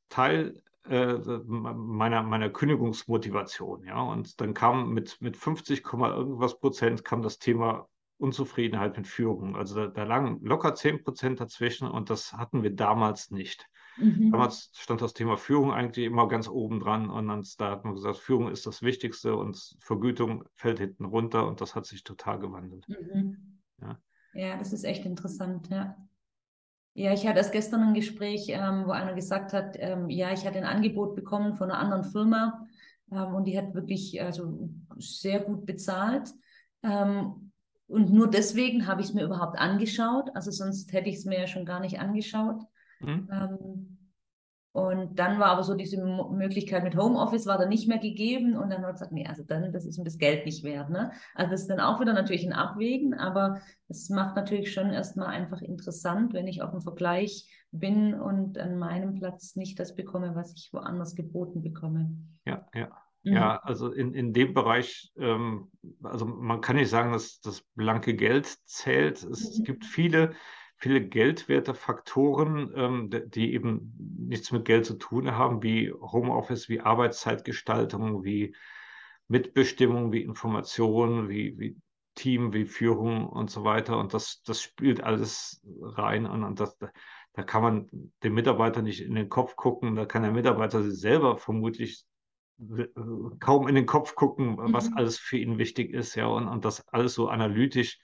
Teil 0.08 0.62
äh, 0.88 1.18
meiner, 1.44 2.22
meiner 2.22 2.50
Kündigungsmotivation. 2.50 3.84
Ja? 3.84 4.02
Und 4.02 4.40
dann 4.40 4.54
kam 4.54 4.92
mit, 4.92 5.20
mit 5.20 5.36
50, 5.36 5.84
irgendwas 5.92 6.58
Prozent 6.58 7.04
kam 7.04 7.22
das 7.22 7.38
Thema 7.38 7.88
Unzufriedenheit 8.18 8.96
mit 8.96 9.06
Führung. 9.06 9.56
Also 9.56 9.74
da, 9.74 9.86
da 9.88 10.04
lagen 10.04 10.40
locker 10.42 10.74
10 10.74 11.04
Prozent 11.04 11.40
dazwischen 11.40 11.88
und 11.88 12.08
das 12.10 12.32
hatten 12.32 12.62
wir 12.62 12.74
damals 12.74 13.30
nicht. 13.30 13.66
Mhm. 13.98 14.30
Damals 14.30 14.70
stand 14.74 15.00
das 15.00 15.14
Thema 15.14 15.36
Führung 15.36 15.72
eigentlich 15.72 16.06
immer 16.06 16.28
ganz 16.28 16.48
oben 16.48 16.80
dran 16.80 17.10
und 17.10 17.28
dann, 17.28 17.44
da 17.58 17.70
hat 17.70 17.84
man 17.84 17.94
gesagt, 17.94 18.18
Führung 18.18 18.50
ist 18.50 18.66
das 18.66 18.82
Wichtigste 18.82 19.36
und 19.36 19.76
Vergütung 19.80 20.44
fällt 20.54 20.78
hinten 20.78 21.04
runter 21.04 21.46
und 21.46 21.60
das 21.60 21.74
hat 21.74 21.86
sich 21.86 22.04
total 22.04 22.38
gewandelt. 22.38 22.86
Mhm. 22.88 23.60
Ja. 23.80 23.98
ja, 24.34 24.56
das 24.56 24.72
ist 24.72 24.84
echt 24.84 25.04
interessant, 25.04 25.68
ja. 25.68 25.96
Ja, 26.98 27.12
ich 27.12 27.26
hatte 27.26 27.36
erst 27.36 27.52
gestern 27.52 27.82
ein 27.82 27.94
Gespräch, 27.94 28.46
ähm, 28.48 28.84
wo 28.86 28.92
einer 28.92 29.12
gesagt 29.12 29.52
hat, 29.52 29.76
ähm, 29.78 30.08
ja, 30.08 30.32
ich 30.32 30.46
hatte 30.46 30.56
ein 30.56 30.64
Angebot 30.64 31.14
bekommen 31.14 31.54
von 31.54 31.70
einer 31.70 31.78
anderen 31.78 32.04
Firma 32.04 32.66
ähm, 33.12 33.34
und 33.34 33.44
die 33.44 33.58
hat 33.58 33.74
wirklich 33.74 34.22
also 34.22 34.70
sehr 34.96 35.40
gut 35.40 35.66
bezahlt. 35.66 36.32
Ähm, 36.82 37.52
und 37.86 38.14
nur 38.14 38.30
deswegen 38.30 38.86
habe 38.86 39.02
ich 39.02 39.08
es 39.08 39.12
mir 39.14 39.24
überhaupt 39.24 39.58
angeschaut. 39.58 40.30
Also 40.34 40.50
sonst 40.50 40.90
hätte 40.94 41.10
ich 41.10 41.16
es 41.16 41.26
mir 41.26 41.38
ja 41.38 41.46
schon 41.46 41.66
gar 41.66 41.80
nicht 41.80 42.00
angeschaut. 42.00 42.62
Mhm. 43.00 43.95
Und 44.76 45.18
dann 45.18 45.40
war 45.40 45.46
aber 45.46 45.62
so 45.62 45.72
diese 45.72 45.96
Möglichkeit 46.04 46.84
mit 46.84 46.98
Homeoffice 46.98 47.46
war 47.46 47.56
dann 47.56 47.70
nicht 47.70 47.88
mehr 47.88 47.96
gegeben 47.96 48.58
und 48.58 48.68
dann 48.68 48.82
hat 48.82 48.92
gesagt, 48.92 49.10
nee, 49.10 49.26
also 49.26 49.42
dann, 49.42 49.72
das 49.72 49.86
ist 49.86 49.96
mir 49.96 50.04
das 50.04 50.18
Geld 50.18 50.44
nicht 50.44 50.64
wert. 50.64 50.90
Ne? 50.90 51.12
Also 51.34 51.52
das 51.52 51.62
ist 51.62 51.70
dann 51.70 51.80
auch 51.80 51.98
wieder 51.98 52.12
natürlich 52.12 52.44
ein 52.44 52.52
Abwägen, 52.52 53.14
aber 53.14 53.62
es 53.88 54.10
macht 54.10 54.36
natürlich 54.36 54.74
schon 54.74 54.90
erstmal 54.90 55.28
einfach 55.28 55.62
interessant, 55.62 56.34
wenn 56.34 56.46
ich 56.46 56.60
auf 56.60 56.72
dem 56.72 56.82
Vergleich 56.82 57.50
bin 57.72 58.12
und 58.12 58.58
an 58.58 58.76
meinem 58.76 59.14
Platz 59.14 59.56
nicht 59.56 59.80
das 59.80 59.96
bekomme, 59.96 60.34
was 60.34 60.52
ich 60.52 60.68
woanders 60.74 61.14
geboten 61.14 61.62
bekomme. 61.62 62.10
Ja, 62.44 62.66
ja. 62.74 62.90
Mhm. 63.22 63.32
Ja, 63.32 63.56
also 63.62 63.90
in, 63.90 64.12
in 64.12 64.34
dem 64.34 64.52
Bereich, 64.52 65.10
ähm, 65.16 65.70
also 66.02 66.26
man 66.26 66.60
kann 66.60 66.76
nicht 66.76 66.90
sagen, 66.90 67.14
dass 67.14 67.40
das 67.40 67.62
blanke 67.76 68.14
Geld 68.14 68.46
zählt. 68.66 69.22
Es 69.22 69.58
mhm. 69.58 69.64
gibt 69.64 69.86
viele, 69.86 70.34
viele 70.76 71.06
geldwerte 71.06 71.74
Faktoren, 71.74 72.72
ähm, 72.74 73.10
die 73.28 73.54
eben 73.54 73.94
nichts 74.18 74.52
mit 74.52 74.64
Geld 74.64 74.86
zu 74.86 74.94
tun 74.94 75.32
haben, 75.32 75.62
wie 75.62 75.92
Homeoffice, 75.92 76.68
wie 76.68 76.80
Arbeitszeitgestaltung, 76.80 78.24
wie 78.24 78.54
Mitbestimmung, 79.28 80.12
wie 80.12 80.22
Information, 80.22 81.28
wie, 81.28 81.58
wie 81.58 81.76
Team, 82.14 82.52
wie 82.52 82.66
Führung 82.66 83.28
und 83.28 83.50
so 83.50 83.64
weiter. 83.64 83.98
Und 83.98 84.14
das, 84.14 84.42
das 84.42 84.62
spielt 84.62 85.02
alles 85.02 85.62
rein. 85.80 86.26
Und, 86.26 86.44
und 86.44 86.60
das, 86.60 86.78
da 86.78 87.42
kann 87.42 87.62
man 87.62 88.12
dem 88.22 88.34
Mitarbeiter 88.34 88.82
nicht 88.82 89.00
in 89.00 89.14
den 89.14 89.28
Kopf 89.28 89.56
gucken. 89.56 89.96
Da 89.96 90.06
kann 90.06 90.22
der 90.22 90.32
Mitarbeiter 90.32 90.82
sich 90.82 91.00
selber 91.00 91.36
vermutlich 91.38 92.04
kaum 93.40 93.68
in 93.68 93.74
den 93.74 93.86
Kopf 93.86 94.14
gucken, 94.14 94.56
was 94.58 94.90
mhm. 94.90 94.96
alles 94.96 95.18
für 95.18 95.36
ihn 95.36 95.58
wichtig 95.58 95.92
ist, 95.92 96.14
ja, 96.14 96.26
und, 96.26 96.48
und 96.48 96.64
das 96.64 96.88
alles 96.88 97.14
so 97.14 97.28
analytisch 97.28 97.98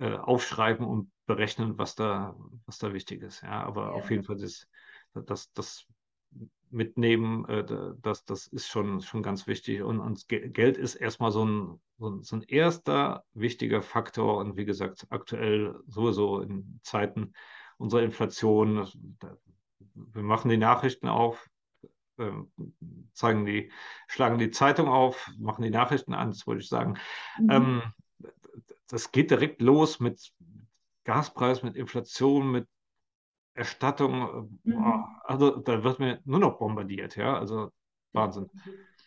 äh, 0.00 0.16
aufschreiben 0.16 0.86
und 0.86 1.10
berechnen, 1.26 1.78
was 1.78 1.94
da, 1.94 2.34
was 2.66 2.78
da 2.78 2.92
wichtig 2.92 3.22
ist, 3.22 3.42
ja. 3.42 3.62
Aber 3.62 3.82
ja. 3.82 3.90
auf 3.90 4.10
jeden 4.10 4.24
Fall 4.24 4.36
das, 4.36 4.66
das, 5.12 5.52
das 5.52 5.86
mitnehmen, 6.70 7.46
äh, 7.48 7.64
das, 8.00 8.24
das 8.24 8.46
ist 8.46 8.68
schon, 8.68 9.02
schon 9.02 9.22
ganz 9.22 9.46
wichtig. 9.46 9.82
Und, 9.82 10.00
und 10.00 10.26
Geld 10.28 10.78
ist 10.78 10.94
erstmal 10.94 11.32
so 11.32 11.44
ein, 11.44 11.80
so 11.98 12.08
ein, 12.08 12.22
so 12.22 12.36
ein 12.36 12.42
erster 12.42 13.24
wichtiger 13.34 13.82
Faktor. 13.82 14.38
Und 14.38 14.56
wie 14.56 14.64
gesagt, 14.64 15.06
aktuell 15.10 15.78
sowieso 15.86 16.40
in 16.40 16.80
Zeiten 16.82 17.34
unserer 17.76 18.02
Inflation, 18.02 18.88
wir 19.94 20.22
machen 20.22 20.48
die 20.48 20.56
Nachrichten 20.56 21.08
auf, 21.08 21.48
ähm, 22.18 22.50
zeigen 23.12 23.44
die, 23.44 23.70
schlagen 24.08 24.38
die 24.38 24.50
Zeitung 24.50 24.88
auf, 24.88 25.30
machen 25.38 25.62
die 25.62 25.70
Nachrichten 25.70 26.14
an, 26.14 26.30
das 26.30 26.46
wollte 26.46 26.62
ich 26.62 26.68
sagen. 26.68 26.98
Mhm. 27.38 27.50
Ähm, 27.50 27.82
das 28.90 29.12
geht 29.12 29.30
direkt 29.30 29.62
los 29.62 30.00
mit 30.00 30.32
Gaspreis, 31.04 31.62
mit 31.62 31.76
Inflation, 31.76 32.50
mit 32.50 32.66
Erstattung. 33.54 34.58
Mhm. 34.64 35.04
Also 35.24 35.56
da 35.56 35.82
wird 35.82 35.98
mir 35.98 36.20
nur 36.24 36.38
noch 36.38 36.58
bombardiert, 36.58 37.16
ja. 37.16 37.38
Also 37.38 37.70
Wahnsinn. 38.12 38.48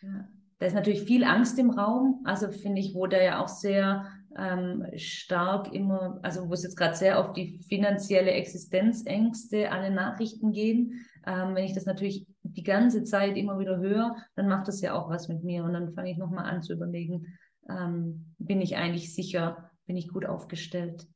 Ja. 0.02 0.28
Da 0.58 0.66
ist 0.66 0.74
natürlich 0.74 1.02
viel 1.02 1.24
Angst 1.24 1.58
im 1.58 1.70
Raum. 1.70 2.22
Also 2.24 2.50
finde 2.50 2.80
ich, 2.80 2.94
wo 2.94 3.06
der 3.06 3.22
ja 3.22 3.42
auch 3.42 3.48
sehr 3.48 4.06
ähm, 4.36 4.86
stark 4.96 5.72
immer, 5.72 6.18
also 6.22 6.48
wo 6.48 6.52
es 6.52 6.62
jetzt 6.62 6.76
gerade 6.76 6.96
sehr 6.96 7.18
auf 7.18 7.32
die 7.32 7.58
finanzielle 7.68 8.30
Existenzängste 8.30 9.70
alle 9.70 9.90
Nachrichten 9.90 10.52
gehen. 10.52 11.06
Ähm, 11.26 11.54
wenn 11.54 11.64
ich 11.64 11.74
das 11.74 11.86
natürlich 11.86 12.26
die 12.42 12.62
ganze 12.62 13.04
Zeit 13.04 13.36
immer 13.36 13.58
wieder 13.58 13.78
höre, 13.78 14.16
dann 14.36 14.48
macht 14.48 14.68
das 14.68 14.80
ja 14.80 14.94
auch 14.94 15.08
was 15.10 15.28
mit 15.28 15.42
mir. 15.42 15.64
Und 15.64 15.72
dann 15.72 15.92
fange 15.92 16.10
ich 16.10 16.18
nochmal 16.18 16.44
an 16.44 16.62
zu 16.62 16.72
überlegen, 16.72 17.26
ähm, 17.68 18.34
bin 18.38 18.60
ich 18.60 18.76
eigentlich 18.76 19.14
sicher, 19.14 19.70
bin 19.86 19.96
ich 19.96 20.08
gut 20.08 20.26
aufgestellt. 20.26 21.06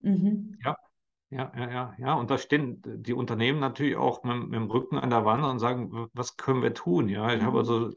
Mhm. 0.00 0.56
Ja, 0.64 0.76
ja, 1.30 1.52
ja, 1.56 1.70
ja, 1.70 1.94
ja. 1.98 2.14
Und 2.14 2.30
da 2.30 2.38
stehen 2.38 2.82
die 2.84 3.14
Unternehmen 3.14 3.58
natürlich 3.58 3.96
auch 3.96 4.22
mit, 4.22 4.48
mit, 4.48 4.54
dem 4.54 4.70
Rücken 4.70 4.98
an 4.98 5.10
der 5.10 5.24
Wand 5.24 5.44
und 5.44 5.58
sagen, 5.58 6.08
was 6.12 6.36
können 6.36 6.62
wir 6.62 6.74
tun? 6.74 7.08
Ja, 7.08 7.32
ich 7.32 7.42
mhm. 7.42 7.46
habe 7.46 7.58
also 7.58 7.90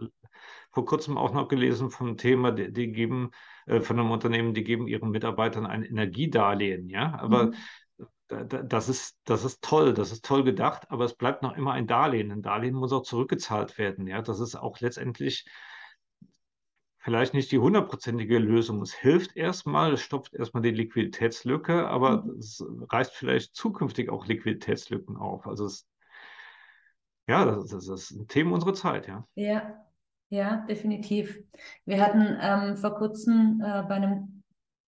vor 0.72 0.86
kurzem 0.86 1.18
auch 1.18 1.34
noch 1.34 1.48
gelesen 1.48 1.90
vom 1.90 2.18
Thema, 2.18 2.52
die, 2.52 2.72
die 2.72 2.92
geben 2.92 3.32
äh, 3.66 3.82
von 3.82 4.00
einem 4.00 4.12
Unternehmen, 4.12 4.54
die 4.54 4.64
geben 4.64 4.88
ihren 4.88 5.10
Mitarbeitern 5.10 5.66
ein 5.66 5.84
Energiedarlehen. 5.84 6.90
Ja, 6.90 7.20
aber 7.20 7.48
mhm 7.48 7.56
das 8.30 8.90
ist, 8.90 9.18
das 9.26 9.44
ist 9.44 9.64
toll, 9.64 9.94
das 9.94 10.12
ist 10.12 10.24
toll 10.24 10.44
gedacht, 10.44 10.90
aber 10.90 11.06
es 11.06 11.16
bleibt 11.16 11.42
noch 11.42 11.58
immer 11.58 11.74
ein 11.74 11.88
Darlehen. 11.88 12.32
Ein 12.32 12.44
Darlehen 12.44 12.76
muss 12.76 12.94
auch 12.94 13.02
zurückgezahlt 13.02 13.78
werden. 13.78 14.08
Ja, 14.08 14.22
das 14.22 14.40
ist 14.40 14.56
auch 14.56 14.80
letztendlich 14.80 15.46
vielleicht 17.00 17.34
nicht 17.34 17.52
die 17.52 17.60
hundertprozentige 17.60 18.38
Lösung. 18.38 18.82
Es 18.82 18.94
hilft 18.94 19.36
erstmal, 19.36 19.94
es 19.94 20.02
stopft 20.02 20.34
erstmal 20.34 20.62
die 20.62 20.72
Liquiditätslücke, 20.72 21.88
aber 21.88 22.24
mhm. 22.24 22.38
es 22.38 22.64
reißt 22.90 23.14
vielleicht 23.14 23.56
zukünftig 23.56 24.10
auch 24.10 24.28
Liquiditätslücken 24.28 25.18
auf. 25.18 25.48
Also 25.48 25.66
es, 25.66 25.88
ja, 27.28 27.46
das, 27.46 27.70
das 27.70 27.88
ist 27.88 28.12
ein 28.12 28.28
Thema 28.28 28.54
unserer 28.54 28.74
Zeit, 28.74 29.08
ja. 29.08 29.26
Ja, 29.36 29.86
ja, 30.30 30.66
definitiv. 30.70 31.42
Wir 31.86 32.06
hatten 32.06 32.38
ähm, 32.42 32.78
vor 32.78 32.96
kurzem 32.96 33.62
äh, 33.64 33.84
bei 33.84 33.96
einem 33.96 34.44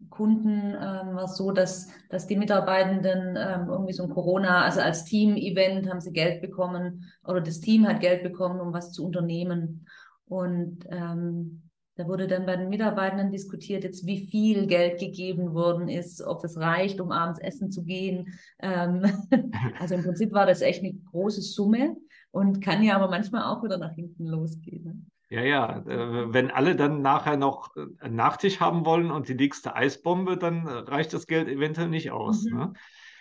Kunden 0.10 0.74
ähm, 0.74 1.16
war 1.16 1.26
es 1.26 1.38
so, 1.38 1.52
dass, 1.52 1.88
dass 2.10 2.28
die 2.28 2.36
Mitarbeitenden 2.36 3.38
ähm, 3.38 3.70
irgendwie 3.70 3.94
so 3.94 4.04
ein 4.04 4.10
Corona, 4.10 4.64
also 4.64 4.82
als 4.82 5.06
Team-Event 5.06 5.90
haben 5.90 6.02
sie 6.02 6.12
Geld 6.12 6.42
bekommen 6.42 7.06
oder 7.24 7.40
das 7.40 7.60
Team 7.60 7.88
hat 7.88 8.02
Geld 8.02 8.24
bekommen, 8.24 8.60
um 8.60 8.74
was 8.74 8.92
zu 8.92 9.06
unternehmen. 9.06 9.88
Und 10.26 10.86
ähm, 10.90 11.71
da 12.02 12.08
wurde 12.08 12.28
dann 12.28 12.48
bei 12.48 12.56
den 12.56 12.70
Mitarbeitenden 12.70 13.32
diskutiert, 13.32 13.84
jetzt 13.84 14.08
wie 14.08 14.26
viel 14.26 14.66
Geld 14.66 15.00
gegeben 15.00 15.54
worden 15.54 15.88
ist, 15.88 16.24
ob 16.24 16.42
das 16.42 16.58
reicht, 16.58 17.00
um 17.00 17.12
abends 17.12 17.40
essen 17.40 17.72
zu 17.72 17.84
gehen. 17.84 18.34
Ähm, 18.60 19.04
also 19.80 19.96
im 19.96 20.04
Prinzip 20.04 20.34
war 20.34 20.48
das 20.48 20.62
echt 20.62 20.84
eine 20.84 20.94
große 21.12 21.42
Summe 21.42 21.96
und 22.32 22.60
kann 22.60 22.82
ja 22.82 22.96
aber 22.96 23.10
manchmal 23.10 23.44
auch 23.44 23.64
wieder 23.64 23.78
nach 23.78 23.94
hinten 23.94 24.26
losgehen. 24.26 24.84
Ne? 24.84 24.96
Ja, 25.30 25.44
ja, 25.44 25.78
äh, 25.86 26.34
wenn 26.34 26.50
alle 26.50 26.76
dann 26.76 27.04
nachher 27.04 27.38
noch 27.38 27.76
äh, 27.76 27.86
einen 28.00 28.16
Nachtisch 28.16 28.60
haben 28.60 28.84
wollen 28.84 29.12
und 29.12 29.30
die 29.30 29.36
nächste 29.36 29.76
Eisbombe, 29.76 30.38
dann 30.38 30.66
äh, 30.66 30.72
reicht 30.72 31.14
das 31.14 31.28
Geld 31.28 31.50
eventuell 31.50 31.90
nicht 31.90 32.10
aus. 32.10 32.46
Mhm. 32.46 32.58
Ne? 32.58 32.74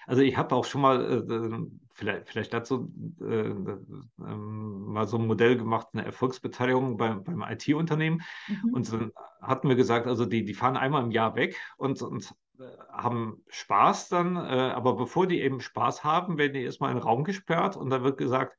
Also 0.06 0.22
ich 0.22 0.38
habe 0.38 0.54
auch 0.54 0.64
schon 0.64 0.80
mal, 0.80 1.22
vielleicht, 2.00 2.28
vielleicht 2.28 2.54
dazu 2.54 2.90
äh, 3.20 3.24
ähm, 3.24 4.84
mal 4.86 5.06
so 5.06 5.18
ein 5.18 5.26
Modell 5.26 5.56
gemacht, 5.58 5.88
eine 5.92 6.04
Erfolgsbeteiligung 6.04 6.96
beim, 6.96 7.22
beim 7.22 7.42
IT-Unternehmen. 7.42 8.22
Mhm. 8.48 8.74
Und 8.74 8.92
dann 8.92 9.12
hatten 9.42 9.68
wir 9.68 9.76
gesagt, 9.76 10.06
also 10.06 10.24
die, 10.24 10.44
die 10.44 10.54
fahren 10.54 10.78
einmal 10.78 11.04
im 11.04 11.10
Jahr 11.10 11.36
weg 11.36 11.56
und, 11.76 12.00
und 12.00 12.34
haben 12.90 13.42
Spaß 13.48 14.08
dann, 14.08 14.36
äh, 14.36 14.72
aber 14.74 14.96
bevor 14.96 15.26
die 15.26 15.40
eben 15.42 15.60
Spaß 15.60 16.02
haben, 16.04 16.38
werden 16.38 16.54
die 16.54 16.62
erstmal 16.62 16.90
in 16.90 16.96
den 16.96 17.04
Raum 17.04 17.24
gesperrt 17.24 17.76
und 17.76 17.90
dann 17.90 18.02
wird 18.02 18.16
gesagt, 18.16 18.56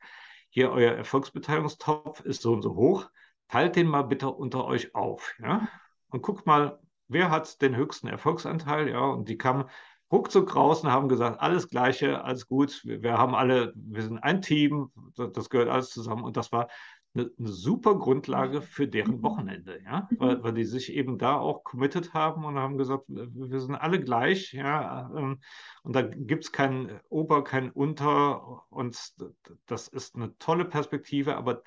hier 0.49 0.71
euer 0.71 0.93
Erfolgsbeteiligungstopf 0.93 2.21
ist 2.21 2.41
so 2.43 2.53
und 2.53 2.61
so 2.61 2.75
hoch 2.75 3.09
teilt 3.47 3.75
den 3.75 3.87
mal 3.87 4.03
bitte 4.03 4.29
unter 4.29 4.65
euch 4.65 4.95
auf, 4.95 5.35
ja, 5.39 5.67
und 6.09 6.21
guckt 6.21 6.45
mal, 6.45 6.79
wer 7.09 7.29
hat 7.29 7.61
den 7.61 7.75
höchsten 7.75 8.07
Erfolgsanteil, 8.07 8.89
ja, 8.89 9.01
und 9.01 9.27
die 9.27 9.37
kamen 9.37 9.65
ruckzuck 10.11 10.55
raus 10.55 10.83
und 10.83 10.91
haben 10.91 11.09
gesagt, 11.09 11.39
alles 11.39 11.69
Gleiche, 11.69 12.23
alles 12.23 12.47
gut, 12.47 12.81
wir, 12.83 13.01
wir 13.01 13.17
haben 13.17 13.35
alle, 13.35 13.73
wir 13.75 14.03
sind 14.03 14.19
ein 14.19 14.41
Team, 14.41 14.91
das, 15.15 15.31
das 15.31 15.49
gehört 15.49 15.69
alles 15.69 15.89
zusammen. 15.89 16.23
Und 16.23 16.37
das 16.37 16.51
war 16.51 16.67
eine, 17.13 17.29
eine, 17.37 17.47
super 17.49 17.95
Grundlage 17.95 18.61
für 18.61 18.87
deren 18.87 19.17
mhm. 19.17 19.23
Wochenende, 19.23 19.81
ja, 19.83 20.07
weil, 20.17 20.43
weil 20.43 20.53
die 20.53 20.63
sich 20.63 20.93
eben 20.93 21.17
da 21.17 21.37
auch 21.37 21.63
committed 21.63 22.13
haben 22.13 22.45
und 22.45 22.57
haben 22.57 22.77
gesagt, 22.77 23.05
wir 23.07 23.59
sind 23.59 23.75
alle 23.75 23.99
gleich, 24.01 24.53
ja, 24.53 25.11
ähm, 25.15 25.39
und 25.83 25.95
da 25.95 26.01
gibt 26.01 26.45
es 26.45 26.51
kein 26.51 26.99
Ober, 27.09 27.43
kein 27.43 27.69
Unter. 27.71 28.63
Und 28.69 28.97
das 29.65 29.87
ist 29.87 30.15
eine 30.15 30.37
tolle 30.37 30.65
Perspektive, 30.65 31.35
aber 31.35 31.63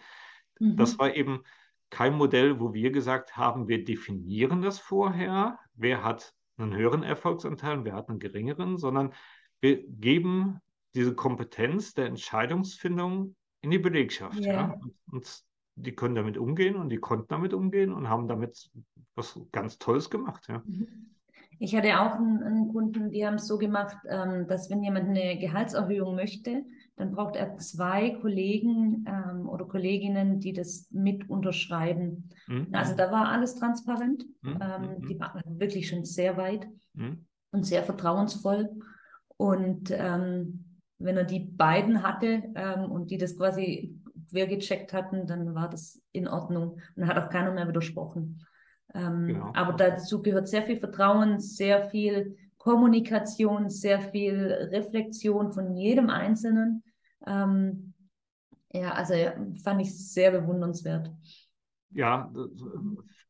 mhm. 0.58 0.76
das 0.76 0.98
war 0.98 1.14
eben 1.14 1.42
kein 1.90 2.14
Modell, 2.14 2.58
wo 2.58 2.72
wir 2.72 2.90
gesagt 2.90 3.36
haben, 3.36 3.68
wir 3.68 3.84
definieren 3.84 4.62
das 4.62 4.78
vorher, 4.78 5.58
wer 5.74 6.02
hat 6.02 6.34
einen 6.56 6.74
höheren 6.74 7.02
Erfolgsanteil 7.02 7.78
und 7.78 7.84
wer 7.84 7.94
hat 7.94 8.08
einen 8.08 8.18
geringeren, 8.18 8.78
sondern 8.78 9.12
wir 9.60 9.86
geben 9.86 10.60
diese 10.94 11.14
Kompetenz 11.14 11.94
der 11.94 12.06
Entscheidungsfindung 12.06 13.34
in 13.60 13.70
die 13.70 13.78
Belegschaft. 13.78 14.38
Yeah. 14.40 14.52
Ja? 14.52 14.78
Und, 14.80 14.94
und, 15.10 15.44
die 15.76 15.92
können 15.92 16.14
damit 16.14 16.38
umgehen 16.38 16.76
und 16.76 16.88
die 16.88 16.98
konnten 16.98 17.26
damit 17.28 17.52
umgehen 17.52 17.92
und 17.92 18.08
haben 18.08 18.28
damit 18.28 18.70
was 19.16 19.40
ganz 19.50 19.78
Tolles 19.78 20.08
gemacht. 20.08 20.46
Ja. 20.48 20.62
Mhm. 20.64 21.10
Ich 21.58 21.74
hatte 21.74 22.00
auch 22.00 22.14
einen, 22.14 22.42
einen 22.42 22.68
Kunden, 22.72 23.10
die 23.10 23.26
haben 23.26 23.34
es 23.34 23.46
so 23.46 23.58
gemacht, 23.58 23.96
ähm, 24.08 24.46
dass 24.46 24.70
wenn 24.70 24.82
jemand 24.82 25.08
eine 25.08 25.38
Gehaltserhöhung 25.38 26.14
möchte, 26.14 26.64
dann 26.96 27.12
braucht 27.12 27.36
er 27.36 27.56
zwei 27.58 28.10
Kollegen 28.20 29.04
ähm, 29.08 29.48
oder 29.48 29.64
Kolleginnen, 29.64 30.38
die 30.38 30.52
das 30.52 30.88
mit 30.90 31.28
unterschreiben. 31.28 32.30
Mhm. 32.46 32.68
Also 32.72 32.94
da 32.94 33.10
war 33.10 33.28
alles 33.28 33.56
transparent. 33.56 34.24
Mhm. 34.42 34.58
Ähm, 34.60 34.82
mhm. 34.82 35.08
die 35.08 35.18
waren 35.18 35.42
wirklich 35.58 35.88
schon 35.88 36.04
sehr 36.04 36.36
weit 36.36 36.68
mhm. 36.94 37.26
und 37.50 37.64
sehr 37.66 37.82
vertrauensvoll. 37.82 38.70
Und 39.36 39.90
ähm, 39.90 40.76
wenn 40.98 41.16
er 41.16 41.24
die 41.24 41.40
beiden 41.40 42.02
hatte 42.02 42.44
ähm, 42.54 42.90
und 42.90 43.10
die 43.10 43.18
das 43.18 43.36
quasi 43.36 44.00
quer 44.30 44.46
gecheckt 44.46 44.92
hatten, 44.92 45.26
dann 45.26 45.54
war 45.54 45.68
das 45.68 46.00
in 46.12 46.28
Ordnung. 46.28 46.78
Und 46.94 47.06
hat 47.08 47.18
auch 47.18 47.28
keiner 47.28 47.52
mehr 47.52 47.66
widersprochen. 47.66 48.44
Ähm, 48.94 49.26
genau. 49.26 49.52
Aber 49.54 49.72
dazu 49.72 50.22
gehört 50.22 50.48
sehr 50.48 50.62
viel 50.62 50.78
Vertrauen, 50.78 51.40
sehr 51.40 51.90
viel 51.90 52.36
Kommunikation, 52.64 53.68
sehr 53.68 54.00
viel 54.00 54.70
Reflexion 54.72 55.52
von 55.52 55.76
jedem 55.76 56.08
Einzelnen. 56.08 56.82
Ähm, 57.26 57.92
ja, 58.72 58.92
also 58.92 59.12
fand 59.62 59.82
ich 59.82 60.12
sehr 60.12 60.30
bewundernswert. 60.30 61.12
Ja, 61.90 62.32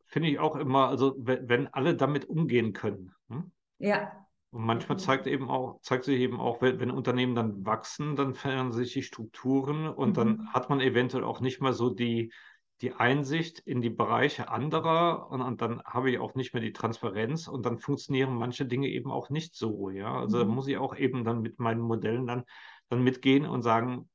finde 0.06 0.28
ich 0.28 0.38
auch 0.38 0.54
immer, 0.54 0.86
also 0.86 1.16
wenn, 1.18 1.66
alle 1.74 1.96
damit 1.96 2.26
umgehen 2.26 2.72
können. 2.72 3.12
Hm? 3.28 3.50
Ja. 3.78 4.12
Und 4.52 4.66
manchmal 4.66 5.00
zeigt 5.00 5.26
eben 5.26 5.50
auch, 5.50 5.80
zeigt 5.82 6.04
sich 6.04 6.20
eben 6.20 6.38
auch, 6.38 6.62
wenn, 6.62 6.78
wenn 6.78 6.92
Unternehmen 6.92 7.34
dann 7.34 7.66
wachsen, 7.66 8.14
dann 8.14 8.34
verändern 8.34 8.70
sich 8.70 8.92
die 8.92 9.02
Strukturen 9.02 9.88
und 9.88 10.10
mhm. 10.10 10.14
dann 10.14 10.52
hat 10.52 10.70
man 10.70 10.80
eventuell 10.80 11.24
auch 11.24 11.40
nicht 11.40 11.60
mehr 11.60 11.72
so 11.72 11.90
die, 11.90 12.32
die 12.80 12.92
Einsicht 12.92 13.60
in 13.60 13.80
die 13.80 13.90
Bereiche 13.90 14.48
anderer 14.48 15.30
und, 15.30 15.40
und, 15.40 15.60
dann 15.60 15.82
habe 15.84 16.10
ich 16.10 16.18
auch 16.18 16.34
nicht 16.34 16.54
mehr 16.54 16.62
die 16.62 16.72
Transparenz 16.72 17.46
und 17.46 17.64
dann 17.64 17.78
funktionieren 17.78 18.34
manche 18.34 18.66
Dinge 18.66 18.88
eben 18.88 19.10
auch 19.10 19.30
nicht 19.30 19.54
so, 19.54 19.90
ja. 19.90 20.18
Also 20.18 20.38
mhm. 20.38 20.40
da 20.40 20.46
muss 20.48 20.66
ich 20.66 20.76
auch 20.76 20.96
eben 20.96 21.24
dann 21.24 21.40
mit 21.40 21.60
meinen 21.60 21.80
Modellen 21.80 22.26
dann, 22.26 22.44
dann 22.88 23.02
mitgehen 23.02 23.46
und 23.46 23.62
sagen, 23.62 24.08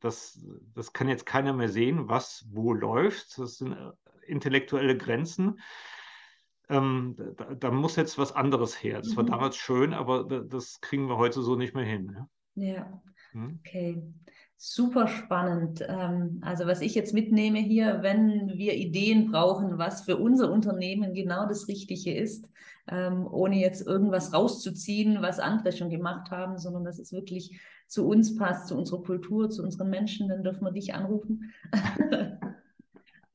das, 0.00 0.44
das 0.74 0.92
kann 0.92 1.08
jetzt 1.08 1.26
keiner 1.26 1.52
mehr 1.52 1.68
sehen, 1.68 2.08
was 2.08 2.46
wo 2.50 2.72
läuft. 2.72 3.38
Das 3.38 3.56
sind 3.56 3.72
äh, 3.72 3.90
intellektuelle 4.26 4.96
Grenzen. 4.96 5.60
Ähm, 6.68 7.16
da, 7.36 7.54
da, 7.54 7.70
muss 7.70 7.96
jetzt 7.96 8.18
was 8.18 8.32
anderes 8.32 8.82
her. 8.82 8.98
Das 8.98 9.12
mhm. 9.12 9.16
war 9.16 9.24
damals 9.24 9.56
schön, 9.56 9.94
aber 9.94 10.24
das 10.24 10.80
kriegen 10.80 11.08
wir 11.08 11.16
heute 11.16 11.42
so 11.42 11.56
nicht 11.56 11.74
mehr 11.74 11.84
hin. 11.84 12.16
Ja, 12.54 12.66
ja. 12.74 13.02
Hm? 13.32 13.58
okay. 13.60 14.02
Super 14.64 15.08
spannend. 15.08 15.84
Ähm, 15.88 16.38
also 16.40 16.68
was 16.68 16.82
ich 16.82 16.94
jetzt 16.94 17.12
mitnehme 17.12 17.58
hier, 17.58 17.98
wenn 18.02 18.46
wir 18.54 18.74
Ideen 18.76 19.32
brauchen, 19.32 19.76
was 19.76 20.02
für 20.02 20.18
unser 20.18 20.52
Unternehmen 20.52 21.14
genau 21.14 21.48
das 21.48 21.66
Richtige 21.66 22.14
ist, 22.14 22.48
ähm, 22.86 23.26
ohne 23.28 23.58
jetzt 23.58 23.84
irgendwas 23.84 24.32
rauszuziehen, 24.32 25.20
was 25.20 25.40
andere 25.40 25.72
schon 25.72 25.90
gemacht 25.90 26.30
haben, 26.30 26.58
sondern 26.58 26.84
dass 26.84 27.00
es 27.00 27.12
wirklich 27.12 27.60
zu 27.88 28.06
uns 28.06 28.36
passt, 28.36 28.68
zu 28.68 28.78
unserer 28.78 29.02
Kultur, 29.02 29.50
zu 29.50 29.64
unseren 29.64 29.90
Menschen, 29.90 30.28
dann 30.28 30.44
dürfen 30.44 30.64
wir 30.64 30.70
dich 30.70 30.94
anrufen. 30.94 31.52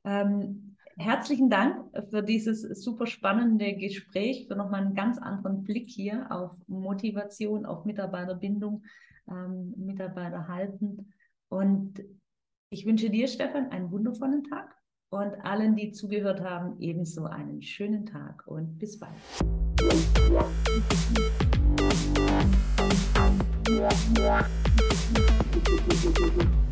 ähm, 0.06 0.78
herzlichen 0.96 1.50
Dank 1.50 1.90
für 2.10 2.24
dieses 2.24 2.62
super 2.82 3.06
spannende 3.06 3.76
Gespräch, 3.76 4.48
für 4.48 4.56
nochmal 4.56 4.80
einen 4.80 4.96
ganz 4.96 5.18
anderen 5.18 5.66
Blick 5.66 5.90
hier 5.90 6.32
auf 6.32 6.56
Motivation, 6.70 7.66
auf 7.66 7.84
Mitarbeiterbindung, 7.84 8.84
ähm, 9.30 9.74
Mitarbeiter 9.76 10.48
halten. 10.48 11.14
Und 11.50 12.04
ich 12.70 12.86
wünsche 12.86 13.10
dir, 13.10 13.28
Stefan, 13.28 13.72
einen 13.72 13.92
wundervollen 13.92 14.44
Tag 14.44 14.76
und 15.10 15.34
allen, 15.46 15.76
die 15.76 15.92
zugehört 15.92 16.42
haben, 16.42 16.80
ebenso 16.80 17.26
einen 17.26 17.62
schönen 17.62 18.06
Tag 18.06 18.46
und 18.48 18.78
bis 18.78 19.00
bald. 19.00 19.14